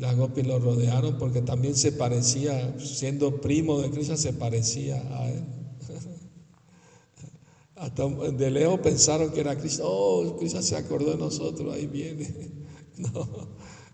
las 0.00 0.16
gopis 0.16 0.46
lo 0.46 0.60
rodearon 0.60 1.18
porque 1.18 1.42
también 1.42 1.74
se 1.74 1.90
parecía, 1.90 2.78
siendo 2.78 3.40
primo 3.40 3.80
de 3.80 3.90
Krishna, 3.90 4.16
se 4.16 4.32
parecía 4.32 4.96
a 5.16 5.28
él. 5.28 5.44
Hasta 7.74 8.08
de 8.08 8.50
lejos 8.50 8.78
pensaron 8.80 9.32
que 9.32 9.40
era 9.40 9.58
Cristo. 9.58 9.82
Oh, 9.84 10.36
Cristo 10.36 10.62
se 10.62 10.76
acordó 10.76 11.10
de 11.10 11.18
nosotros, 11.18 11.74
ahí 11.74 11.86
viene. 11.86 12.58
No, 12.98 13.28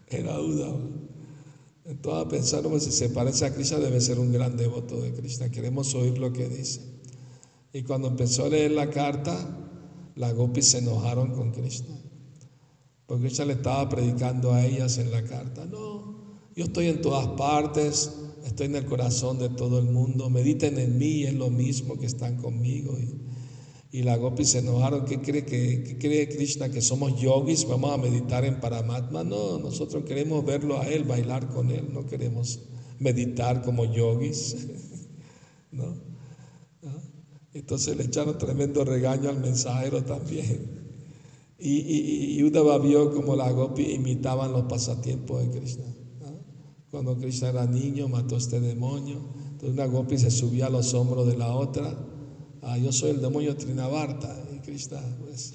era 0.08 0.38
duda. 0.38 0.74
Entonces 1.84 2.28
pensaron, 2.30 2.80
si 2.80 2.90
se 2.90 3.10
parece 3.10 3.44
a 3.44 3.54
Cristo 3.54 3.78
debe 3.78 4.00
ser 4.00 4.18
un 4.18 4.32
gran 4.32 4.56
devoto 4.56 5.00
de 5.00 5.12
Cristo. 5.12 5.44
Queremos 5.52 5.94
oír 5.94 6.18
lo 6.18 6.32
que 6.32 6.48
dice. 6.48 6.80
Y 7.72 7.82
cuando 7.82 8.08
empezó 8.08 8.46
a 8.46 8.48
leer 8.48 8.70
la 8.70 8.88
carta, 8.88 9.36
las 10.14 10.34
gopis 10.34 10.68
se 10.68 10.78
enojaron 10.78 11.32
con 11.32 11.52
Cristo. 11.52 11.92
Porque 13.06 13.24
Cristo 13.24 13.44
le 13.44 13.54
estaba 13.54 13.88
predicando 13.88 14.52
a 14.52 14.64
ellas 14.64 14.96
en 14.98 15.10
la 15.10 15.24
carta. 15.24 15.66
No, 15.66 16.14
yo 16.56 16.64
estoy 16.64 16.86
en 16.86 17.02
todas 17.02 17.26
partes, 17.36 18.12
estoy 18.44 18.66
en 18.66 18.76
el 18.76 18.86
corazón 18.86 19.38
de 19.38 19.50
todo 19.50 19.78
el 19.78 19.86
mundo. 19.86 20.30
Mediten 20.30 20.78
en 20.78 20.96
mí, 20.96 21.24
es 21.24 21.34
lo 21.34 21.50
mismo 21.50 21.98
que 21.98 22.06
están 22.06 22.36
conmigo. 22.36 22.96
Y 23.94 24.02
la 24.02 24.16
Gopi 24.16 24.44
se 24.44 24.58
enojaron. 24.58 25.04
¿Qué 25.04 25.20
cree, 25.20 25.44
que, 25.44 25.96
cree 26.00 26.28
Krishna? 26.28 26.68
¿Que 26.68 26.82
somos 26.82 27.20
yogis? 27.20 27.64
¿Vamos 27.68 27.92
a 27.92 27.96
meditar 27.96 28.44
en 28.44 28.58
Paramatma? 28.58 29.22
No, 29.22 29.60
nosotros 29.60 30.02
queremos 30.04 30.44
verlo 30.44 30.80
a 30.80 30.88
él, 30.88 31.04
bailar 31.04 31.48
con 31.48 31.70
él. 31.70 31.90
No 31.92 32.04
queremos 32.04 32.58
meditar 32.98 33.62
como 33.62 33.84
yogis. 33.84 34.66
¿No? 35.70 35.94
Entonces 37.52 37.96
le 37.96 38.02
echaron 38.02 38.36
tremendo 38.36 38.84
regaño 38.84 39.30
al 39.30 39.38
mensajero 39.38 40.02
también. 40.02 40.90
Y, 41.56 41.76
y, 41.76 42.40
y 42.40 42.50
vio 42.50 43.14
como 43.14 43.36
la 43.36 43.48
Gopi 43.52 43.92
imitaban 43.92 44.50
los 44.50 44.64
pasatiempos 44.64 45.40
de 45.40 45.56
Krishna. 45.56 45.84
Cuando 46.90 47.16
Krishna 47.16 47.50
era 47.50 47.64
niño, 47.64 48.08
mató 48.08 48.38
este 48.38 48.58
demonio. 48.58 49.20
Entonces 49.52 49.70
una 49.70 49.86
Gopi 49.86 50.18
se 50.18 50.32
subía 50.32 50.66
a 50.66 50.70
los 50.70 50.94
hombros 50.94 51.28
de 51.28 51.36
la 51.36 51.54
otra 51.54 51.96
Yo 52.82 52.92
soy 52.92 53.10
el 53.10 53.20
demonio 53.20 53.56
Trinavarta 53.56 54.34
y 54.54 54.58
Krishna, 54.58 55.00
pues 55.20 55.54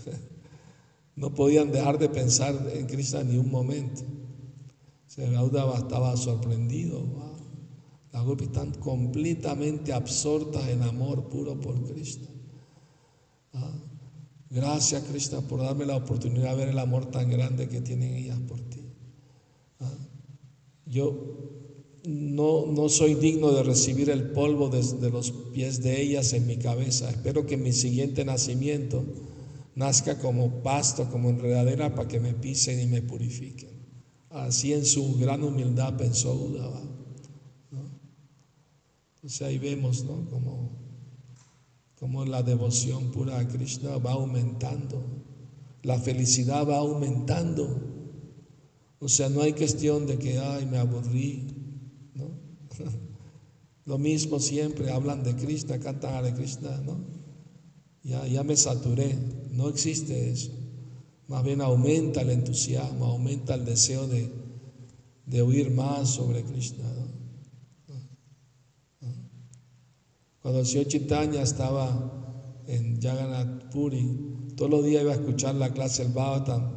no 1.15 1.33
podían 1.33 1.71
dejar 1.71 1.99
de 1.99 2.09
pensar 2.09 2.55
en 2.73 2.85
Krishna 2.87 3.23
ni 3.23 3.37
un 3.37 3.49
momento. 3.49 4.01
Se 5.07 5.25
estaba 5.25 6.15
sorprendido. 6.17 7.03
Las 8.11 8.23
gopis 8.23 8.47
están 8.47 8.71
completamente 8.73 9.91
absortas 9.91 10.67
en 10.69 10.81
amor 10.83 11.29
puro 11.29 11.59
por 11.59 11.83
Krishna. 11.83 12.27
Gracias, 14.51 15.03
Krishna, 15.03 15.41
por 15.41 15.61
darme 15.61 15.85
la 15.85 15.95
oportunidad 15.95 16.51
de 16.51 16.55
ver 16.55 16.69
el 16.69 16.79
amor 16.79 17.05
tan 17.05 17.29
grande 17.29 17.67
que 17.67 17.81
tienen 17.81 18.15
ellas 18.15 18.39
por 18.47 18.59
ti. 18.61 18.83
Yo 20.85 21.48
no, 22.05 22.65
no 22.67 22.89
soy 22.89 23.15
digno 23.15 23.51
de 23.51 23.63
recibir 23.63 24.09
el 24.09 24.31
polvo 24.31 24.69
desde 24.69 25.09
los 25.09 25.31
pies 25.31 25.81
de 25.81 26.01
ellas 26.01 26.33
en 26.33 26.47
mi 26.47 26.57
cabeza. 26.57 27.09
Espero 27.09 27.45
que 27.45 27.57
mi 27.57 27.73
siguiente 27.73 28.23
nacimiento 28.25 29.03
nazca 29.75 30.19
como 30.19 30.62
pasto, 30.62 31.09
como 31.09 31.29
enredadera, 31.29 31.95
para 31.95 32.07
que 32.07 32.19
me 32.19 32.33
pisen 32.33 32.79
y 32.79 32.85
me 32.85 33.01
purifiquen. 33.01 33.69
Así 34.29 34.73
en 34.73 34.85
su 34.85 35.17
gran 35.17 35.43
humildad 35.43 35.97
pensó 35.97 36.33
Udava. 36.33 36.81
Entonces 39.15 39.41
ahí 39.41 39.57
vemos 39.57 40.05
¿no? 40.05 40.29
como, 40.29 40.71
como 41.99 42.25
la 42.25 42.41
devoción 42.41 43.12
pura 43.12 43.38
a 43.38 43.47
Krishna 43.47 43.97
va 43.97 44.13
aumentando, 44.13 45.03
la 45.83 45.99
felicidad 45.99 46.67
va 46.67 46.77
aumentando. 46.77 47.81
O 48.99 49.09
sea, 49.09 49.27
no 49.29 49.41
hay 49.41 49.53
cuestión 49.53 50.07
de 50.07 50.17
que, 50.17 50.39
ay, 50.39 50.65
me 50.65 50.77
aburrí, 50.77 51.58
Lo 53.85 53.97
mismo 53.97 54.39
siempre, 54.39 54.91
hablan 54.91 55.23
de 55.23 55.35
Krishna, 55.35 55.79
cantan 55.79 56.23
de 56.23 56.33
Krishna, 56.33 56.81
¿no? 56.81 56.97
Ya, 58.03 58.25
ya 58.27 58.43
me 58.43 58.55
saturé, 58.55 59.15
no 59.51 59.69
existe 59.69 60.31
eso. 60.31 60.51
Más 61.27 61.43
bien 61.43 61.61
aumenta 61.61 62.21
el 62.21 62.31
entusiasmo, 62.31 63.05
aumenta 63.05 63.55
el 63.55 63.65
deseo 63.65 64.07
de, 64.07 64.31
de 65.25 65.41
oír 65.41 65.71
más 65.71 66.09
sobre 66.09 66.43
Krishna. 66.43 66.85
Cuando 70.41 70.61
el 70.61 70.65
señor 70.65 70.87
Chaitanya 70.87 71.41
estaba 71.41 72.63
en 72.65 72.99
Jagannath 73.01 73.71
Puri, 73.71 74.53
todos 74.55 74.71
los 74.71 74.85
días 74.85 75.03
iba 75.03 75.11
a 75.11 75.15
escuchar 75.15 75.55
la 75.55 75.71
clase 75.71 76.03
del 76.03 76.13
Bhagavatam. 76.13 76.71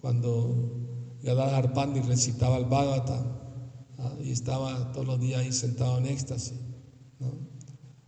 Cuando 0.00 1.18
Gadadhar 1.22 1.72
Pandit 1.72 2.04
recitaba 2.04 2.58
el 2.58 2.66
Bhagavatam, 2.66 3.41
y 4.22 4.30
estaba 4.30 4.92
todos 4.92 5.06
los 5.06 5.20
días 5.20 5.40
ahí 5.40 5.52
sentado 5.52 5.98
en 5.98 6.06
éxtasis. 6.06 6.54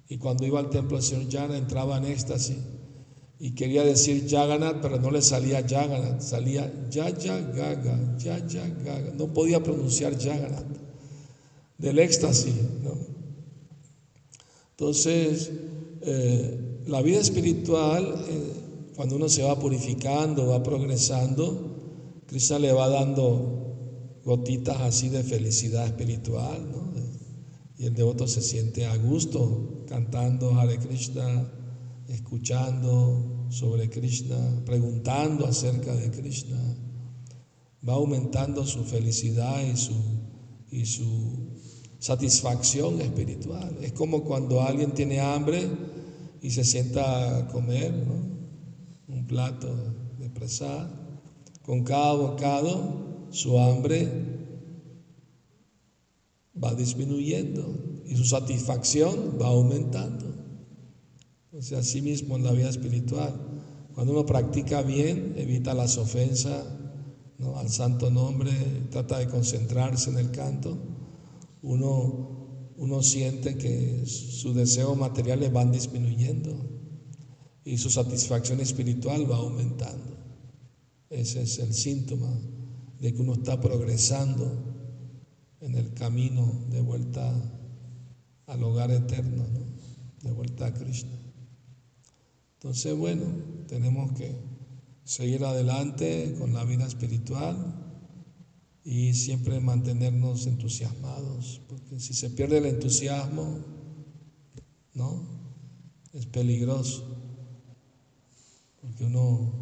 Y 0.09 0.19
cuando 0.19 0.47
iba 0.47 0.61
al 0.61 0.71
templo 0.71 0.97
del 0.97 1.07
Señor 1.07 1.29
Yana 1.29 1.57
entraba 1.57 1.97
en 1.99 2.05
éxtasis 2.05 2.59
y 3.39 3.55
quería 3.55 3.85
decir 3.85 4.27
Yaganat, 4.27 4.81
pero 4.81 4.99
no 4.99 5.11
le 5.11 5.23
salía 5.23 5.61
Yaganat, 5.61 6.21
salía 6.21 6.89
Yaya 6.91 7.41
Gaga, 7.41 8.17
Yaya 8.19 8.69
Gaga, 8.85 9.13
no 9.17 9.33
podía 9.33 9.63
pronunciar 9.63 10.17
Yaganat 10.17 10.67
del 11.79 11.99
éxtasis. 11.99 12.55
Entonces, 14.71 15.51
eh, 16.03 16.83
la 16.87 17.03
vida 17.03 17.21
espiritual, 17.21 18.25
eh, 18.29 18.53
cuando 18.97 19.17
uno 19.17 19.29
se 19.29 19.43
va 19.43 19.59
purificando, 19.59 20.49
va 20.49 20.63
progresando, 20.63 22.23
Cristo 22.27 22.59
le 22.59 22.73
va 22.73 22.89
dando 22.89 23.64
gotitas 24.25 24.81
así 24.81 25.09
de 25.09 25.23
felicidad 25.23 25.87
espiritual, 25.87 26.71
¿no? 26.71 26.95
Y 27.77 27.87
el 27.87 27.95
devoto 27.95 28.27
se 28.27 28.41
siente 28.41 28.87
a 28.87 28.97
gusto 28.97 29.85
cantando 29.89 30.55
Hare 30.55 30.79
Krishna, 30.79 31.53
escuchando 32.09 33.47
sobre 33.51 33.91
Krishna, 33.91 34.63
preguntando 34.65 35.47
acerca 35.47 35.95
de 35.95 36.11
Krishna. 36.11 36.59
Va 37.87 37.95
aumentando 37.95 38.65
su 38.65 38.85
felicidad 38.85 39.61
y 39.63 39.77
su, 39.77 39.95
y 40.71 40.87
su 40.87 41.51
satisfacción 41.99 43.01
espiritual. 43.01 43.77
Es 43.83 43.93
como 43.93 44.25
cuando 44.25 44.63
alguien 44.63 44.93
tiene 44.93 45.21
hambre 45.21 45.69
y 46.41 46.51
se 46.51 46.65
sienta 46.65 47.39
a 47.39 47.49
comer 47.49 47.93
un 49.09 49.27
plato 49.27 49.75
de 50.19 50.31
presa. 50.31 50.91
Con 51.63 51.83
cada 51.83 52.13
bocado 52.13 53.14
su 53.35 53.59
hambre 53.59 54.09
va 56.63 56.73
disminuyendo 56.75 57.67
y 58.07 58.15
su 58.15 58.25
satisfacción 58.25 59.39
va 59.43 59.49
aumentando. 59.49 60.27
Sea, 61.59 61.81
así 61.81 62.01
mismo 62.01 62.37
en 62.37 62.45
la 62.45 62.53
vida 62.53 62.69
espiritual. 62.69 63.35
Cuando 63.93 64.13
uno 64.13 64.25
practica 64.25 64.83
bien, 64.83 65.35
evita 65.37 65.75
las 65.75 65.99
ofensas 65.99 66.65
al 67.57 67.69
santo 67.69 68.09
nombre, 68.09 68.53
trata 68.91 69.19
de 69.19 69.27
concentrarse 69.27 70.11
en 70.11 70.19
el 70.19 70.31
canto, 70.31 70.79
uno, 71.63 72.73
uno 72.77 73.03
siente 73.03 73.57
que 73.57 74.07
sus 74.07 74.55
deseos 74.55 74.97
materiales 74.97 75.53
van 75.53 75.73
disminuyendo 75.73 76.55
y 77.65 77.79
su 77.79 77.91
satisfacción 77.91 78.61
espiritual 78.61 79.31
va 79.31 79.37
aumentando. 79.39 80.17
Ese 81.11 81.43
es 81.43 81.59
el 81.59 81.75
síntoma 81.75 82.33
de 83.05 83.13
que 83.13 83.21
uno 83.21 83.35
está 83.35 83.61
progresando 83.61 84.51
en 85.61 85.75
el 85.75 85.93
camino 85.93 86.65
de 86.71 86.81
vuelta 86.81 87.35
al 88.47 88.63
hogar 88.63 88.91
eterno, 88.91 89.45
de 90.23 90.33
vuelta 90.33 90.69
a 90.69 90.73
Krishna. 90.73 91.19
Entonces, 92.55 92.97
bueno, 92.97 93.27
tenemos 93.69 94.13
que 94.13 94.35
seguir 95.05 95.45
adelante 95.45 96.35
con 96.39 96.55
la 96.55 96.65
vida 96.65 96.87
espiritual 96.87 97.75
y 98.85 99.13
siempre 99.13 99.61
mantenernos 99.61 100.47
entusiasmados, 100.47 101.61
porque 101.69 102.01
si 102.01 102.15
se 102.15 102.31
pierde 102.31 102.57
el 102.57 102.65
entusiasmo, 102.65 103.59
¿no? 104.95 105.29
Es 106.15 106.25
peligroso, 106.25 107.05
porque 108.81 109.05
uno 109.05 109.53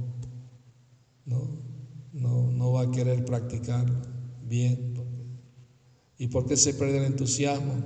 no, 1.24 1.71
no, 2.12 2.50
no 2.50 2.72
va 2.72 2.82
a 2.82 2.90
querer 2.90 3.24
practicarlo 3.24 4.00
bien. 4.52 4.92
¿Y 6.18 6.28
por 6.28 6.46
qué 6.46 6.56
se 6.56 6.74
pierde 6.74 6.98
el 6.98 7.04
entusiasmo? 7.04 7.84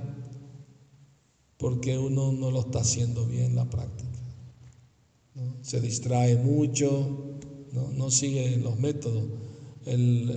Porque 1.57 1.97
uno 1.97 2.31
no 2.31 2.51
lo 2.51 2.59
está 2.59 2.79
haciendo 2.79 3.25
bien 3.25 3.55
la 3.55 3.69
práctica. 3.69 4.19
Se 5.61 5.81
distrae 5.81 6.35
mucho, 6.35 7.39
¿no? 7.71 7.91
no 7.91 8.11
sigue 8.11 8.57
los 8.57 8.77
métodos. 8.79 9.25
El, 9.85 10.29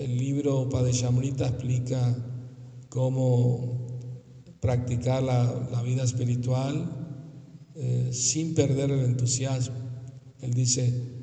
el, 0.00 0.18
libro 0.18 0.68
Padeshamrita 0.68 1.46
explica 1.46 2.16
cómo 2.88 3.86
practicar 4.60 5.22
la, 5.22 5.82
vida 5.82 6.02
espiritual 6.02 6.90
eh, 7.76 8.10
sin 8.12 8.54
perder 8.54 8.90
el 8.90 9.04
entusiasmo. 9.04 9.76
Él 10.40 10.52
dice, 10.52 11.15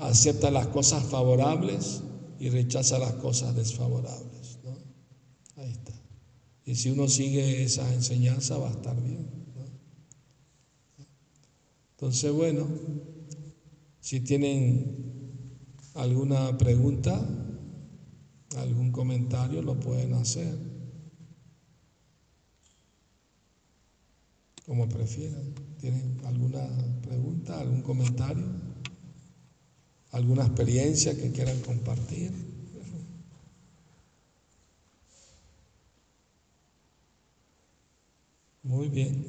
acepta 0.00 0.50
las 0.50 0.66
cosas 0.68 1.04
favorables 1.04 2.02
y 2.38 2.48
rechaza 2.48 2.98
las 2.98 3.12
cosas 3.14 3.54
desfavorables. 3.54 4.58
Ahí 5.56 5.70
está. 5.70 5.92
Y 6.64 6.74
si 6.74 6.90
uno 6.90 7.06
sigue 7.08 7.62
esa 7.62 7.92
enseñanza 7.92 8.56
va 8.56 8.68
a 8.68 8.72
estar 8.72 9.00
bien. 9.02 9.28
Entonces, 11.92 12.32
bueno, 12.32 12.66
si 14.00 14.20
tienen 14.20 15.10
alguna 15.94 16.56
pregunta, 16.56 17.20
algún 18.56 18.90
comentario, 18.90 19.60
lo 19.60 19.78
pueden 19.78 20.14
hacer. 20.14 20.56
Como 24.64 24.88
prefieran. 24.88 25.52
¿Tienen 25.78 26.20
alguna 26.24 26.66
pregunta, 27.02 27.60
algún 27.60 27.82
comentario? 27.82 28.69
¿Alguna 30.12 30.44
experiencia 30.44 31.16
que 31.16 31.30
quieran 31.30 31.60
compartir? 31.60 32.32
Muy 38.62 38.88
bien. 38.88 39.24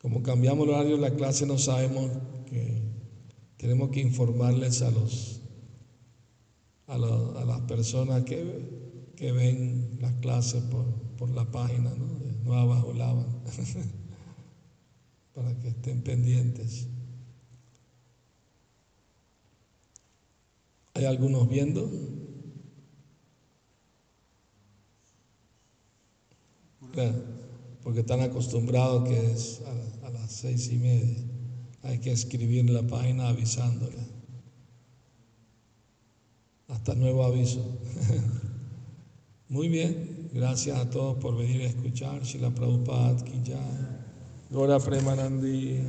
Como 0.00 0.22
cambiamos 0.22 0.66
el 0.66 0.74
horario 0.74 0.96
de 0.96 1.02
la 1.02 1.14
clase, 1.14 1.44
no 1.46 1.58
sabemos 1.58 2.10
que 2.46 2.82
tenemos 3.58 3.90
que 3.90 4.00
informarles 4.00 4.80
a 4.82 4.90
los 4.90 5.40
a, 6.86 6.98
las 6.98 7.60
personas 7.68 8.24
que, 8.24 9.12
que, 9.14 9.30
ven 9.30 9.98
las 10.00 10.12
clases 10.14 10.60
por, 10.64 10.84
por 11.16 11.30
la 11.30 11.44
página 11.44 11.90
¿no? 11.90 12.18
de 12.18 12.32
Nueva 12.42 12.84
Olavan 12.84 13.28
para 15.34 15.56
que 15.60 15.68
estén 15.68 16.02
pendientes. 16.02 16.88
¿Hay 21.00 21.06
algunos 21.06 21.48
viendo? 21.48 21.90
porque 27.82 28.00
están 28.00 28.20
acostumbrados 28.20 29.08
que 29.08 29.32
es 29.32 29.62
a 30.04 30.10
las 30.10 30.30
seis 30.30 30.70
y 30.70 30.76
media. 30.76 31.16
Hay 31.84 32.00
que 32.00 32.12
escribir 32.12 32.58
en 32.68 32.74
la 32.74 32.82
página 32.82 33.28
avisándole. 33.28 33.96
Hasta 36.68 36.94
nuevo 36.94 37.24
aviso. 37.24 37.64
Muy 39.48 39.70
bien, 39.70 40.28
gracias 40.34 40.78
a 40.78 40.90
todos 40.90 41.16
por 41.16 41.34
venir 41.34 41.62
a 41.62 41.66
escuchar. 41.66 42.22
Shila 42.22 42.50
Prabhupada, 42.50 43.16
ya. 43.42 44.04
Gora 44.50 44.78
Premanandi. 44.78 45.80